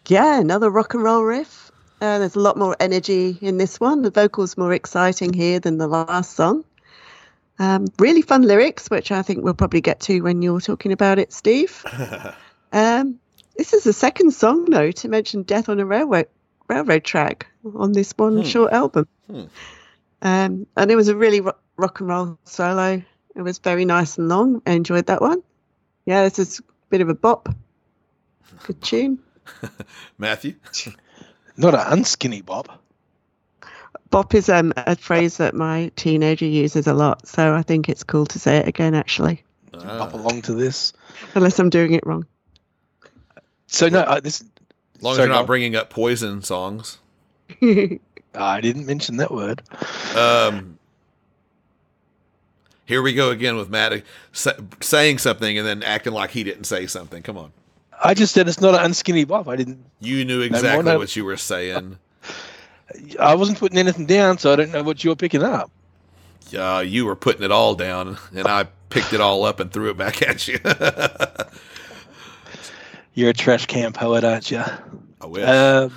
[0.07, 1.71] Yeah, another rock and roll riff.
[1.99, 4.03] Uh, there's a lot more energy in this one.
[4.03, 6.63] The vocals more exciting here than the last song.
[7.57, 11.17] Um, really fun lyrics, which I think we'll probably get to when you're talking about
[11.17, 11.83] it, Steve.
[12.71, 13.19] um,
[13.57, 16.27] this is the second song, though, to mention "Death on a Railroad"
[16.67, 19.07] railroad track on this one short album.
[19.29, 19.45] Hmm.
[20.21, 23.01] Um, and it was a really ro- rock and roll solo.
[23.35, 24.61] It was very nice and long.
[24.65, 25.41] I enjoyed that one.
[26.05, 27.49] Yeah, this is a bit of a bop.
[28.65, 29.19] Good tune.
[30.17, 30.55] Matthew?
[31.57, 32.81] Not an unskinny bop.
[34.09, 38.03] Bop is um, a phrase that my teenager uses a lot, so I think it's
[38.03, 40.93] cool to say it again, actually, Bop along to this.
[41.35, 42.25] unless I'm doing it wrong.
[43.67, 44.43] So no, uh, this.
[44.95, 46.97] As long as you're not bringing up poison songs.
[47.61, 49.61] I didn't mention that word.
[50.15, 50.78] Um,
[52.89, 54.51] here we go again with Matt uh,
[54.81, 57.21] saying something and then acting like he didn't say something.
[57.21, 57.51] Come on.
[58.03, 59.47] I just said it's not an unskinny bop.
[59.47, 59.85] I didn't.
[59.99, 61.99] You knew exactly what you were saying.
[63.19, 65.69] I wasn't putting anything down, so I don't know what you're picking up.
[66.57, 69.91] Uh, you were putting it all down, and I picked it all up and threw
[69.91, 70.57] it back at you.
[73.13, 74.63] You're a trash can poet, aren't you?
[75.21, 75.47] I wish.
[75.47, 75.93] Um,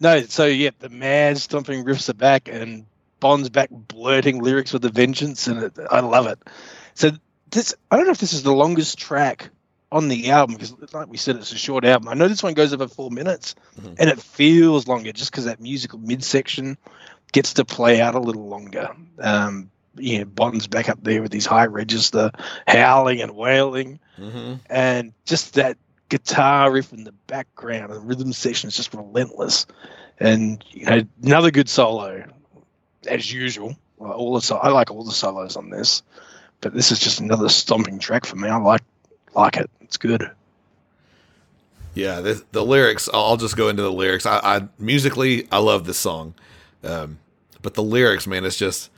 [0.00, 2.86] no, so yeah, the mad stomping riffs are back, and
[3.22, 6.40] Bon's back blurting lyrics with a vengeance, and it, I love it.
[6.94, 7.12] So
[7.50, 9.50] this, I don't know if this is the longest track
[9.92, 12.08] on the album because, like we said, it's a short album.
[12.08, 13.94] I know this one goes over four minutes, Mhm.
[13.98, 16.76] and it feels longer just because that musical midsection
[17.30, 18.90] gets to play out a little longer.
[19.20, 22.32] Um, you know, Bon's back up there with these high register
[22.66, 25.76] howling and wailing hmm and just that
[26.08, 29.66] guitar riff in the background and the rhythm section is just relentless
[30.18, 32.24] and you know another good solo
[33.08, 36.02] as usual all the I like all the solos on this
[36.60, 38.82] but this is just another stomping track for me I like
[39.34, 40.30] like it it's good
[41.94, 43.08] Yeah, the, the lyrics.
[43.12, 44.24] I'll just go into the lyrics.
[44.24, 46.34] I, I musically, I love this song,
[46.82, 47.18] um,
[47.60, 48.90] but the lyrics, man, it's just.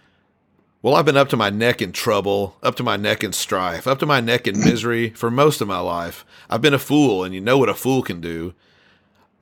[0.80, 3.86] Well, I've been up to my neck in trouble, up to my neck in strife,
[3.86, 6.26] up to my neck in misery for most of my life.
[6.50, 8.52] I've been a fool, and you know what a fool can do.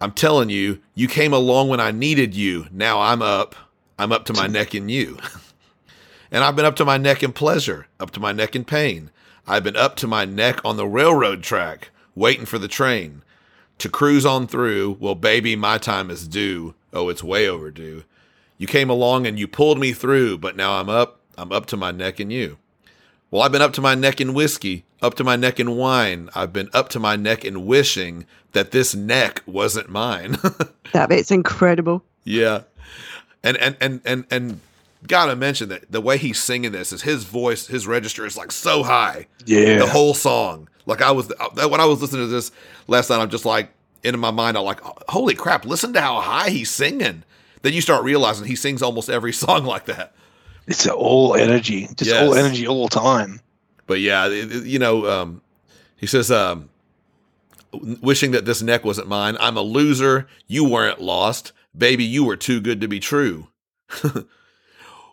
[0.00, 2.68] I'm telling you, you came along when I needed you.
[2.70, 3.56] Now I'm up.
[4.02, 5.18] I'm up to my neck in you.
[6.30, 9.10] and I've been up to my neck in pleasure, up to my neck in pain.
[9.46, 13.22] I've been up to my neck on the railroad track, waiting for the train
[13.78, 14.96] to cruise on through.
[15.00, 16.74] Well, baby, my time is due.
[16.92, 18.04] Oh, it's way overdue.
[18.58, 21.20] You came along and you pulled me through, but now I'm up.
[21.38, 22.58] I'm up to my neck in you.
[23.30, 26.28] Well, I've been up to my neck in whiskey, up to my neck in wine.
[26.34, 30.38] I've been up to my neck in wishing that this neck wasn't mine.
[30.92, 32.04] That bit's incredible.
[32.24, 32.64] yeah.
[33.44, 34.60] And and and and and
[35.06, 38.52] gotta mention that the way he's singing this is his voice, his register is like
[38.52, 39.26] so high.
[39.46, 39.78] Yeah.
[39.78, 40.68] The whole song.
[40.86, 42.50] Like I was when I was listening to this
[42.86, 43.70] last night, I'm just like
[44.04, 47.22] in my mind, I'm like, holy crap, listen to how high he's singing.
[47.62, 50.12] Then you start realizing he sings almost every song like that.
[50.66, 52.22] It's all energy, just Yes.
[52.22, 53.40] all energy all the time.
[53.86, 55.42] But yeah, you know, um,
[55.96, 56.68] he says, um,
[58.00, 59.36] wishing that this neck wasn't mine.
[59.40, 60.28] I'm a loser.
[60.46, 61.52] You weren't lost.
[61.76, 63.48] Baby, you were too good to be true.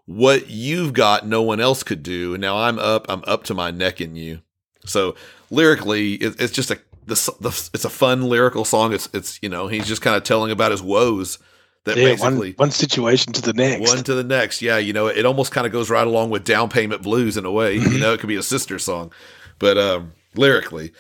[0.06, 2.34] what you've got, no one else could do.
[2.34, 3.06] And now I'm up.
[3.10, 4.42] I'm up to my neck in you.
[4.86, 5.16] So
[5.50, 8.94] lyrically, it, it's just a the, the it's a fun lyrical song.
[8.94, 11.40] It's it's you know he's just kind of telling about his woes
[11.86, 13.90] that Yeah, basically one, one situation to the next.
[13.90, 14.62] one to the next.
[14.62, 17.46] Yeah, you know, it almost kind of goes right along with Down Payment Blues in
[17.46, 17.76] a way.
[17.76, 19.12] You know, it could be a sister song,
[19.60, 20.92] but um, lyrically,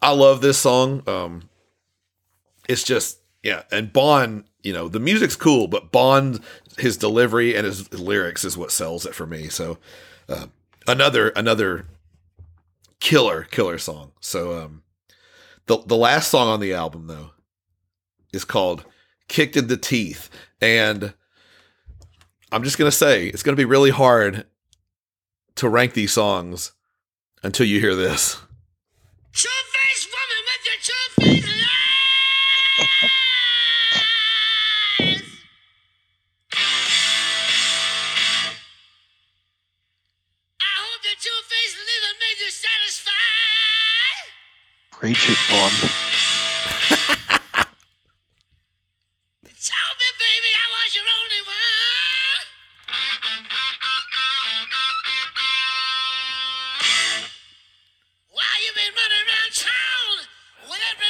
[0.00, 1.02] I love this song.
[1.06, 1.48] Um,
[2.68, 6.40] it's just yeah, and Bon, you know, the music's cool, but Bon,
[6.78, 9.48] his delivery and his lyrics is what sells it for me.
[9.48, 9.78] So,
[10.28, 10.46] uh,
[10.86, 11.86] another another
[13.00, 14.12] killer killer song.
[14.20, 14.82] So, um,
[15.66, 17.30] the the last song on the album though
[18.32, 18.84] is called
[19.28, 21.12] "Kicked in the Teeth," and
[22.52, 24.46] I'm just gonna say it's gonna be really hard
[25.56, 26.72] to rank these songs
[27.42, 28.38] until you hear this.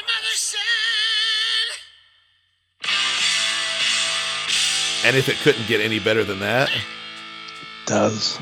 [0.02, 0.60] Mother's son?
[5.05, 6.82] And if it couldn't get any better than that, it
[7.86, 8.39] Does.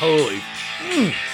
[0.00, 0.40] holy
[0.78, 1.27] Two-faced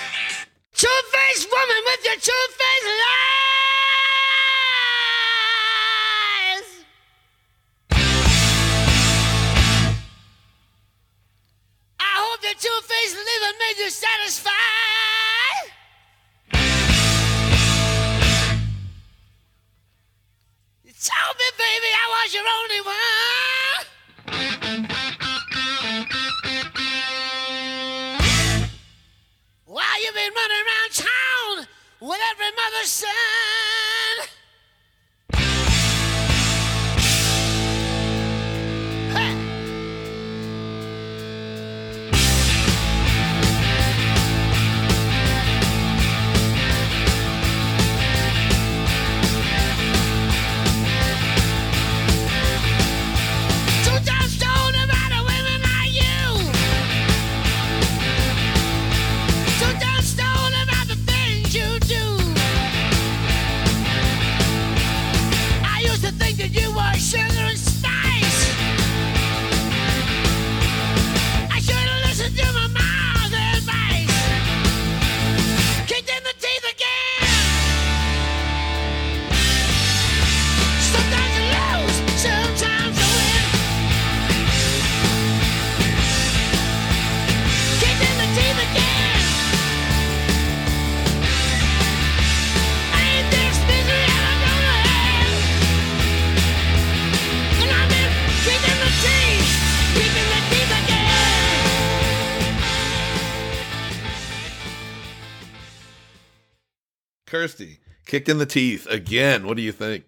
[108.14, 109.44] kicked in the teeth again.
[109.44, 110.04] What do you think?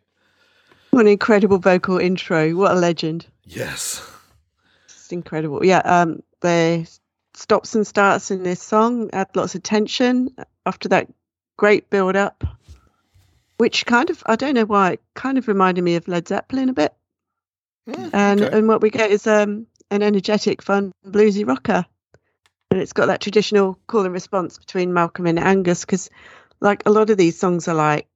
[0.93, 2.53] What an incredible vocal intro.
[2.53, 3.27] What a legend.
[3.43, 4.01] Yes.
[4.85, 5.66] It's incredible.
[5.66, 6.89] Yeah, um, the
[7.35, 11.09] stops and starts in this song add lots of tension after that
[11.57, 12.45] great build up,
[13.57, 16.69] which kind of, I don't know why, it kind of reminded me of Led Zeppelin
[16.69, 16.95] a bit.
[18.12, 18.57] And okay.
[18.57, 21.85] and what we get is um, an energetic, fun, bluesy rocker.
[22.70, 26.09] And it's got that traditional call and response between Malcolm and Angus because
[26.61, 28.07] like a lot of these songs are like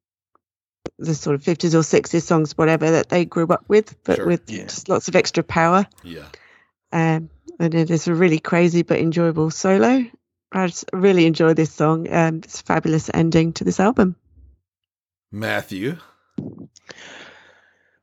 [0.99, 4.27] the sort of 50s or 60s songs, whatever, that they grew up with, but Sure.
[4.27, 4.65] with Yeah.
[4.65, 5.87] just lots of extra power.
[6.03, 6.27] Yeah.
[6.93, 10.05] Um, and it is a really crazy but enjoyable solo.
[10.53, 12.13] I just really enjoy this song.
[12.13, 14.17] Um, it's a fabulous ending to this album.
[15.31, 15.97] Matthew.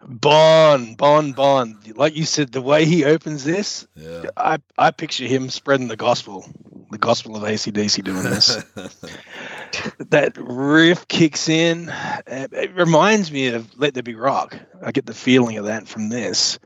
[0.02, 1.78] Bon, Bon, Bon.
[1.96, 4.26] Like you said, the way he opens this, Yeah.
[4.38, 6.46] I, I picture him spreading the gospel,
[6.90, 8.56] the gospel of ACDC doing this.
[10.10, 11.92] that riff kicks in.
[12.28, 14.58] It, reminds me of Let There Be Rock.
[14.82, 16.60] I get the feeling of that from this.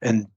[0.00, 0.28] And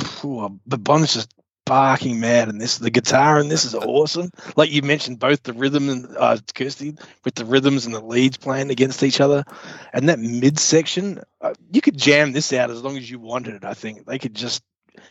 [0.00, 1.32] phew, but Bon's just
[1.68, 4.30] barking mad, and this the guitar and this is awesome.
[4.56, 8.36] Like you mentioned, both the rhythm and uh, Kirsty with the rhythms and the leads
[8.36, 9.44] playing against each other,
[9.92, 13.54] and that mid section, uh, you could jam this out as long as you wanted
[13.54, 13.64] it.
[13.64, 14.62] I think they could just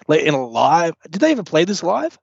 [0.08, 0.96] like in a live.
[1.10, 2.18] Did they ever play this live?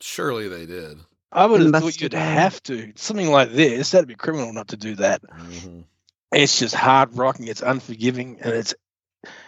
[0.00, 0.98] Surely they did.
[1.32, 2.92] I would They have thought you'd have have to.
[2.96, 5.22] Something like this, that'd be criminal not to do that.
[5.22, 5.84] Mhm.
[6.32, 8.74] It's just hard rocking, it's unforgiving, and it's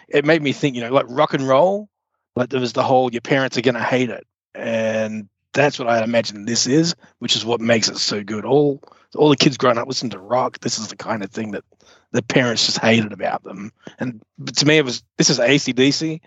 [0.07, 1.89] it made me think, you know, like rock and roll,
[2.35, 4.25] like there was the whole your parents are gonna hate it.
[4.55, 8.45] And that's what I imagine this is, which is what makes it so good.
[8.45, 8.81] All
[9.15, 11.63] all the kids growing up listening to rock, this is the kind of thing that
[12.11, 13.71] the parents just hated about them.
[13.99, 16.21] And but to me it was this is ACDC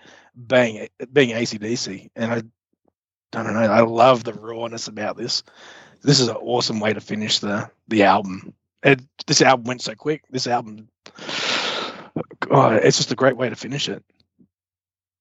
[0.47, 2.11] being being ACDC.
[2.17, 2.43] And I
[3.35, 5.43] I don't know, I love the rawness about this.
[6.03, 8.55] This is an awesome way to finish the the album.
[8.83, 10.25] And this album went so quick.
[10.31, 10.89] This album,
[12.41, 14.05] God, it's just a great way to finish it.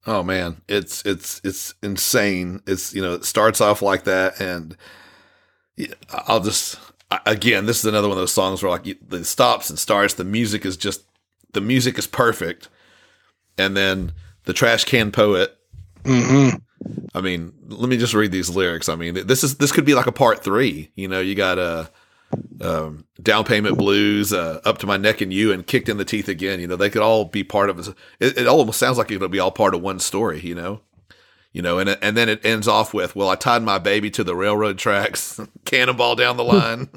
[0.07, 2.61] Oh man, it's it's it's insane.
[2.65, 4.75] It's you know it starts off like that, and
[6.09, 6.79] I'll just
[7.25, 10.15] again, this is another one of those songs where like it stops and starts.
[10.15, 11.03] The music is just
[11.53, 12.67] the music is perfect,
[13.57, 14.13] and then
[14.45, 15.55] the trash can poet.
[16.05, 16.49] hmm
[17.13, 18.89] I mean, let me just read these lyrics.
[18.89, 20.91] I mean, this is this could be like a part three.
[20.95, 21.89] You know, you got a.
[22.61, 26.05] Um, down payment blues, uh, up to my neck and you, and kicked in the
[26.05, 26.61] teeth again.
[26.61, 27.89] You know, they could all be part of.
[28.21, 30.39] It, it almost sounds like it'll be all part of one story.
[30.39, 30.81] You know,
[31.53, 34.23] you know, and and then it ends off with, "Well, I tied my baby to
[34.23, 36.89] the railroad tracks, cannonball down the line."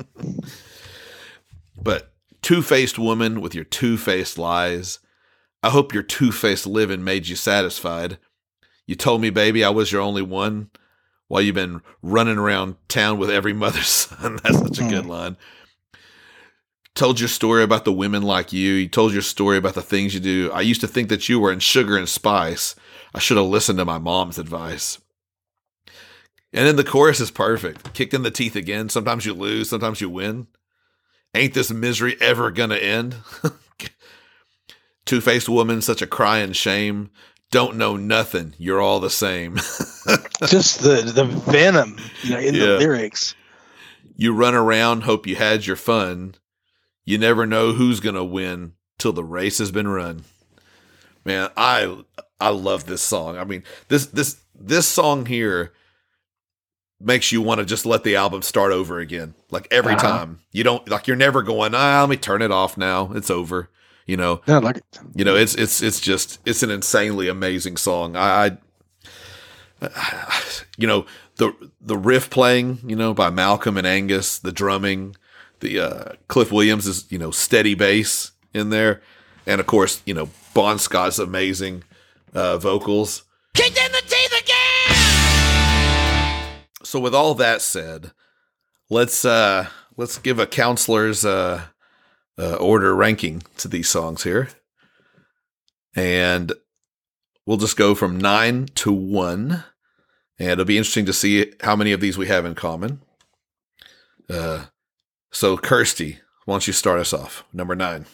[1.82, 2.12] but
[2.42, 5.00] two-faced woman with your two-faced lies.
[5.62, 8.18] I hope your two-faced living made you satisfied.
[8.86, 10.70] You told me, baby, I was your only one.
[11.28, 14.38] While you've been running around town with every mother's son.
[14.42, 14.90] That's such a hmm.
[14.90, 15.36] good line.
[16.94, 18.74] Told your story about the women like you.
[18.74, 20.50] You told your story about the things you do.
[20.52, 22.76] I used to think that you were in sugar and spice.
[23.12, 25.00] I should have listened to my mom's advice.
[26.52, 27.94] And then the chorus is perfect.
[27.94, 28.88] Kicked in the teeth again.
[28.88, 30.46] Sometimes you lose, sometimes you win.
[31.34, 33.16] Ain't this misery ever gonna end?
[35.04, 37.10] Two faced woman, such a crying shame.
[37.50, 38.54] Don't know nothing.
[38.58, 39.54] You're all the same.
[40.46, 42.60] Just the the venom, you know, in Yeah.
[42.66, 43.34] the lyrics.
[44.16, 46.34] You run around, hope you had your fun.
[47.04, 50.24] You never know who's gonna win till the race has been run.
[51.24, 51.96] Man, I
[52.40, 53.36] I love this song.
[53.38, 55.72] I mean, this this this song here
[57.00, 59.34] makes you want to just let the album start over again.
[59.50, 60.02] Like every Uh-huh.
[60.02, 60.40] time.
[60.52, 63.12] You don't like you're never going, ah, let me turn it off now.
[63.14, 63.68] It's over.
[64.06, 64.82] You know, No, like
[65.14, 68.16] you know, it's it's it's just it's an insanely amazing song.
[68.16, 68.58] I,
[69.80, 69.88] I
[70.76, 71.06] you know,
[71.36, 75.16] the the riff playing, you know, by Malcolm and Angus, the drumming,
[75.60, 79.00] the uh, Cliff Williams is you know steady bass in there,
[79.46, 81.82] and of course you know Bon Scott's amazing
[82.34, 83.24] uh, vocals.
[83.54, 84.96] Kicked in the teeth again!
[86.82, 88.12] So with all that said,
[88.90, 91.62] let's uh let's give a counselor's uh,
[92.38, 94.48] uh order ranking to these songs here.
[95.96, 96.52] And
[97.46, 99.64] we'll just go from 9 to 1.
[100.38, 103.00] And it'll be interesting to see how many of these we have in common.
[104.28, 104.66] Uh
[105.30, 107.44] so Kirsty, why don't you start us off?
[107.52, 108.06] Number 9.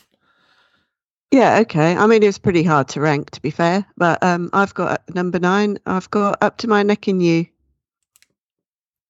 [1.31, 1.97] Yeah, okay.
[1.97, 5.03] I mean, it was pretty hard to rank, to be fair, but um, I've got
[5.15, 5.79] number nine.
[5.87, 7.47] I've got up to my neck in you.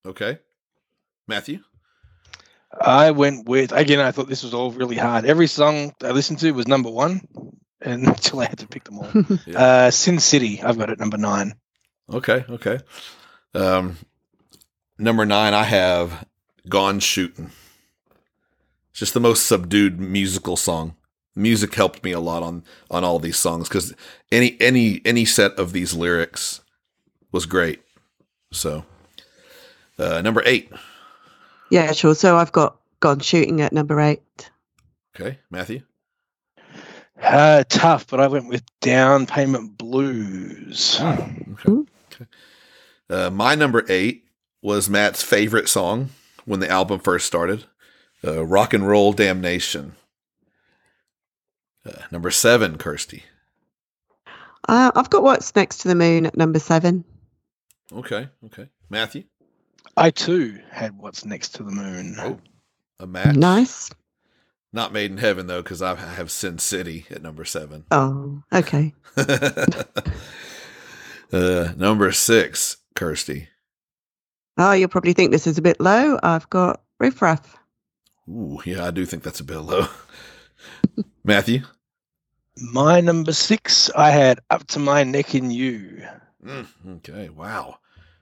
[0.06, 0.38] Okay.
[1.26, 1.60] Matthew?
[2.78, 4.00] I went with again.
[4.00, 5.24] I thought this was all really hard.
[5.24, 7.20] Every song I listened to was number one,
[7.80, 9.10] and until I had to pick them all.
[9.46, 9.58] Yeah.
[9.58, 11.54] uh, Sin City, I've got it number nine.
[12.12, 12.78] Okay, okay.
[13.54, 13.96] Um,
[14.98, 16.26] number nine, I have
[16.68, 17.50] "Gone Shooting."
[18.90, 20.96] It's just the most subdued musical song.
[21.36, 23.94] Music helped me a lot on on all these songs because
[24.32, 26.60] any any any set of these lyrics
[27.32, 27.80] was great.
[28.52, 28.84] So,
[29.98, 30.70] uh, number eight.
[31.70, 32.14] Yeah, sure.
[32.14, 34.50] So I've got Gone Shooting at number eight.
[35.14, 35.82] Okay, Matthew.
[37.22, 40.98] Uh, tough, but I went with Down Payment Blues.
[41.00, 41.70] Okay.
[41.70, 42.26] okay.
[43.08, 44.24] Uh, my number eight
[44.62, 46.10] was Matt's favorite song
[46.44, 47.64] when the album first started.
[48.24, 49.94] Uh, rock and roll damnation.
[51.84, 53.24] Uh, number seven, Kirsty.
[54.68, 57.04] Uh, I've got what's next to the moon at number seven.
[57.92, 58.68] Okay, okay.
[58.88, 59.24] Matthew,
[60.00, 62.16] I too had what's next to the moon.
[62.18, 62.40] Oh.
[62.98, 63.36] a match.
[63.36, 63.90] Nice.
[64.72, 67.84] Not Made in Heaven though, because I have Sin City at number seven.
[67.90, 68.94] Oh, okay.
[71.32, 73.48] uh, number six, Kirsty.
[74.56, 76.18] Oh, you'll probably think this is a bit low.
[76.22, 77.58] I've got Riff Raff.
[78.26, 79.86] Ooh, yeah, I do think that's a bit low.
[81.24, 81.60] Matthew.
[82.56, 86.06] My number six, I had up to my neck in you.
[86.42, 86.66] Mm,
[86.96, 87.80] okay, wow.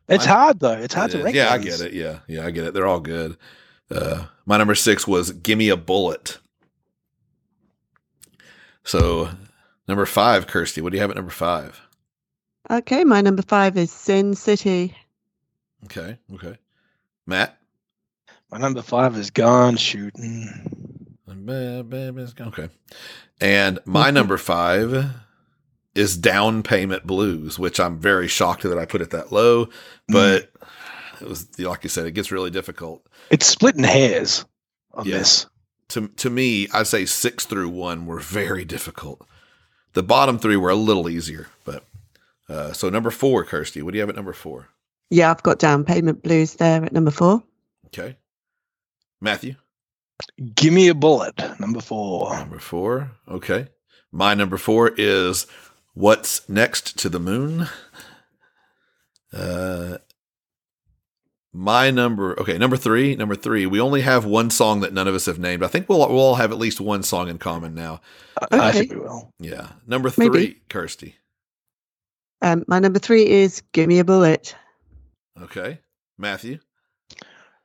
[0.09, 0.73] It's Mine- hard though.
[0.73, 1.37] It's hard It to rank.
[1.37, 1.93] Yeah, I get it.
[1.93, 2.75] Yeah, yeah, I get it.
[2.75, 3.37] They're all good.
[3.91, 6.39] Uh, my number six was "Gimme a Bullet."
[8.85, 9.29] So,
[9.87, 10.81] number five, Kirsty.
[10.81, 11.81] What do you have at number five?
[12.71, 14.95] Okay, my number five is Sin City.
[15.85, 16.57] Okay, okay.
[17.27, 17.59] Matt.
[18.51, 20.49] My number five is gone shooting.
[21.29, 22.69] Okay.
[23.41, 25.11] And my number five
[25.99, 29.69] is Down Payment Blues, which I'm very shocked that I put it that low,
[30.09, 30.51] but
[31.21, 33.05] it was like you said, it gets really difficult.
[33.31, 34.45] It's splitting hairs
[34.95, 35.19] on Yeah.
[35.19, 35.47] this.
[35.91, 39.27] to to me, I'd say six through one were very difficult.
[39.95, 41.83] The bottom three were a little easier, but
[42.49, 44.69] uh, so number four, Kirsty, what do you have at number four?
[45.11, 47.43] Yeah, I've got Down Payment Blues there at number four.
[47.87, 48.17] Okay,
[49.21, 49.55] Matthew,
[50.55, 51.35] Give me a bullet.
[51.61, 52.37] Number four.
[52.37, 53.11] number four.
[53.29, 53.69] Okay,
[54.13, 55.47] my number four is
[55.99, 57.67] what's next to the moon.
[59.33, 59.99] Uh,
[61.53, 63.67] my number, okay, number three, number three.
[63.67, 65.63] We only have one song that none of us have named.
[65.63, 68.01] I think we'll we'll all have at least one song in common now.
[68.51, 69.33] I, I think we will.
[69.41, 70.31] Yeah, number Maybe.
[70.31, 71.17] three, Kirsty.
[72.41, 74.55] Um, my number three is Give Me a Bullet.
[75.43, 75.81] Okay,
[76.17, 76.61] Matthew.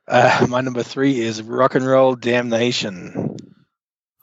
[0.08, 3.36] Uh, my number three is rock and roll damnation.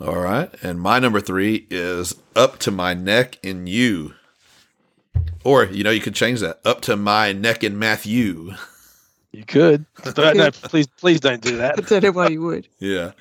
[0.01, 0.49] All right.
[0.63, 4.13] And my number three is up to my neck in you.
[5.43, 8.53] Or, you know, you could change that up to my neck in Matthew.
[9.31, 11.87] You could, but no, please, please don't do I that.
[11.87, 12.67] don't know why you would.
[12.79, 13.11] Yeah.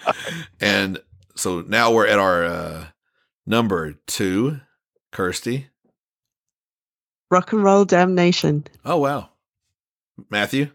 [0.60, 0.98] and
[1.36, 2.84] so now we're at our uh,
[3.46, 4.60] number two,
[5.12, 5.68] Kirsty.
[7.30, 8.64] Rock and Roll Damnation.
[8.84, 9.28] Oh, wow.
[10.30, 10.70] Matthew.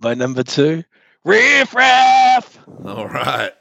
[0.00, 0.82] My number two,
[1.24, 2.58] riff raff.
[2.86, 3.52] All right.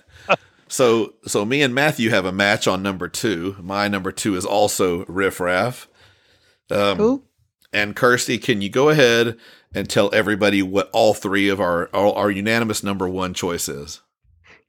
[0.70, 3.56] So, so me and Matthew have a match on number two.
[3.60, 5.88] My number two is also Riff Raff.
[6.72, 7.24] Um, Cool.
[7.72, 9.38] And Kirsty, can you go ahead
[9.76, 14.02] and tell everybody what all three of our our, our unanimous number one choice is?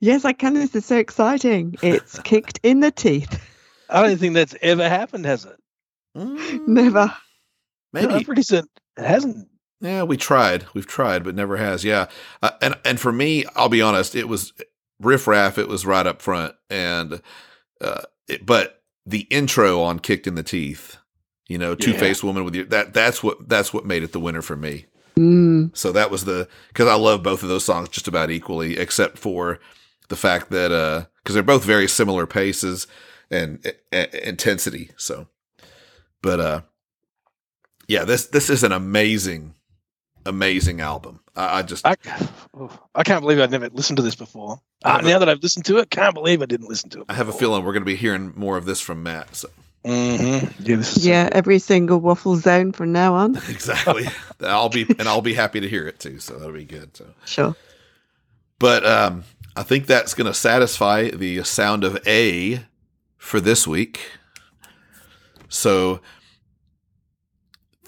[0.01, 0.55] Yes, I can.
[0.55, 1.77] This is so exciting.
[1.83, 3.43] It's kicked in the teeth.
[3.89, 5.57] I don't think that's ever happened, has it?
[6.17, 6.99] Mm, Never.
[7.01, 7.13] I'm
[7.93, 8.25] Maybe.
[8.25, 8.69] pretty certain
[8.99, 9.49] it hasn't.
[9.81, 10.67] Yeah, we tried.
[10.75, 11.85] We've tried, but never has.
[11.85, 12.07] Yeah.
[12.43, 14.53] Uh, and and for me, I'll be honest, it was
[15.01, 15.59] Riff Raff.
[15.59, 17.21] It was right up front, and
[17.81, 20.97] uh, it, but the intro on "Kicked in the Teeth,"
[21.49, 22.65] you know, Two Faced Woman with you.
[22.65, 24.87] That that's what that's what made it the winner for me.
[25.17, 25.77] Mm.
[25.77, 29.19] So that was the because I love both of those songs just about equally, except
[29.19, 29.59] for
[30.09, 32.87] the fact that uh because they're both very similar paces
[33.31, 34.91] and uh, intensity.
[34.97, 35.29] So,
[36.23, 36.61] but uh,
[37.89, 39.55] yeah, this this is an amazing,
[40.27, 41.21] amazing album.
[41.37, 41.97] I, I just I,
[42.55, 44.61] oh, I can't believe I'd never listened to this before.
[44.85, 47.07] Uh, now that I've listened to it, can't believe I didn't listen to it.
[47.09, 49.35] I have a feeling we're going to be hearing more of this from Matt.
[49.37, 49.49] So
[49.85, 50.53] Mhm.
[50.61, 53.37] Yeah, this is Yeah, every single waffle zone from now on.
[53.49, 54.07] exactly,
[54.41, 56.19] I'll be and I'll be happy to hear it too.
[56.21, 56.97] So that'll be good.
[56.97, 57.07] So.
[57.25, 57.57] Sure.
[58.59, 59.25] But um,
[59.57, 62.67] I think that's going to satisfy the sound of A
[63.17, 64.01] for this week.
[65.49, 66.01] So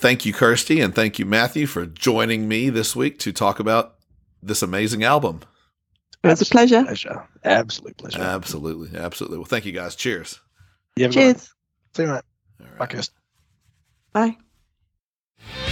[0.02, 3.94] thank you, Kirsty, and thank you, Matthew, for joining me this week to talk about
[4.42, 5.40] this amazing album.
[6.22, 6.82] It was a pleasure.
[6.84, 7.26] pleasure.
[7.44, 8.20] Absolute pleasure.
[8.20, 8.98] Absolutely.
[8.98, 9.38] Absolutely.
[9.38, 9.94] Well, thank you guys.
[9.94, 10.40] Cheers.
[10.96, 11.34] yeah, everyone.
[11.34, 11.54] Cheers.
[11.96, 12.22] See you, mate.
[12.60, 12.78] All right.
[12.78, 13.14] Bye, Kirsten.
[14.12, 15.71] Bye.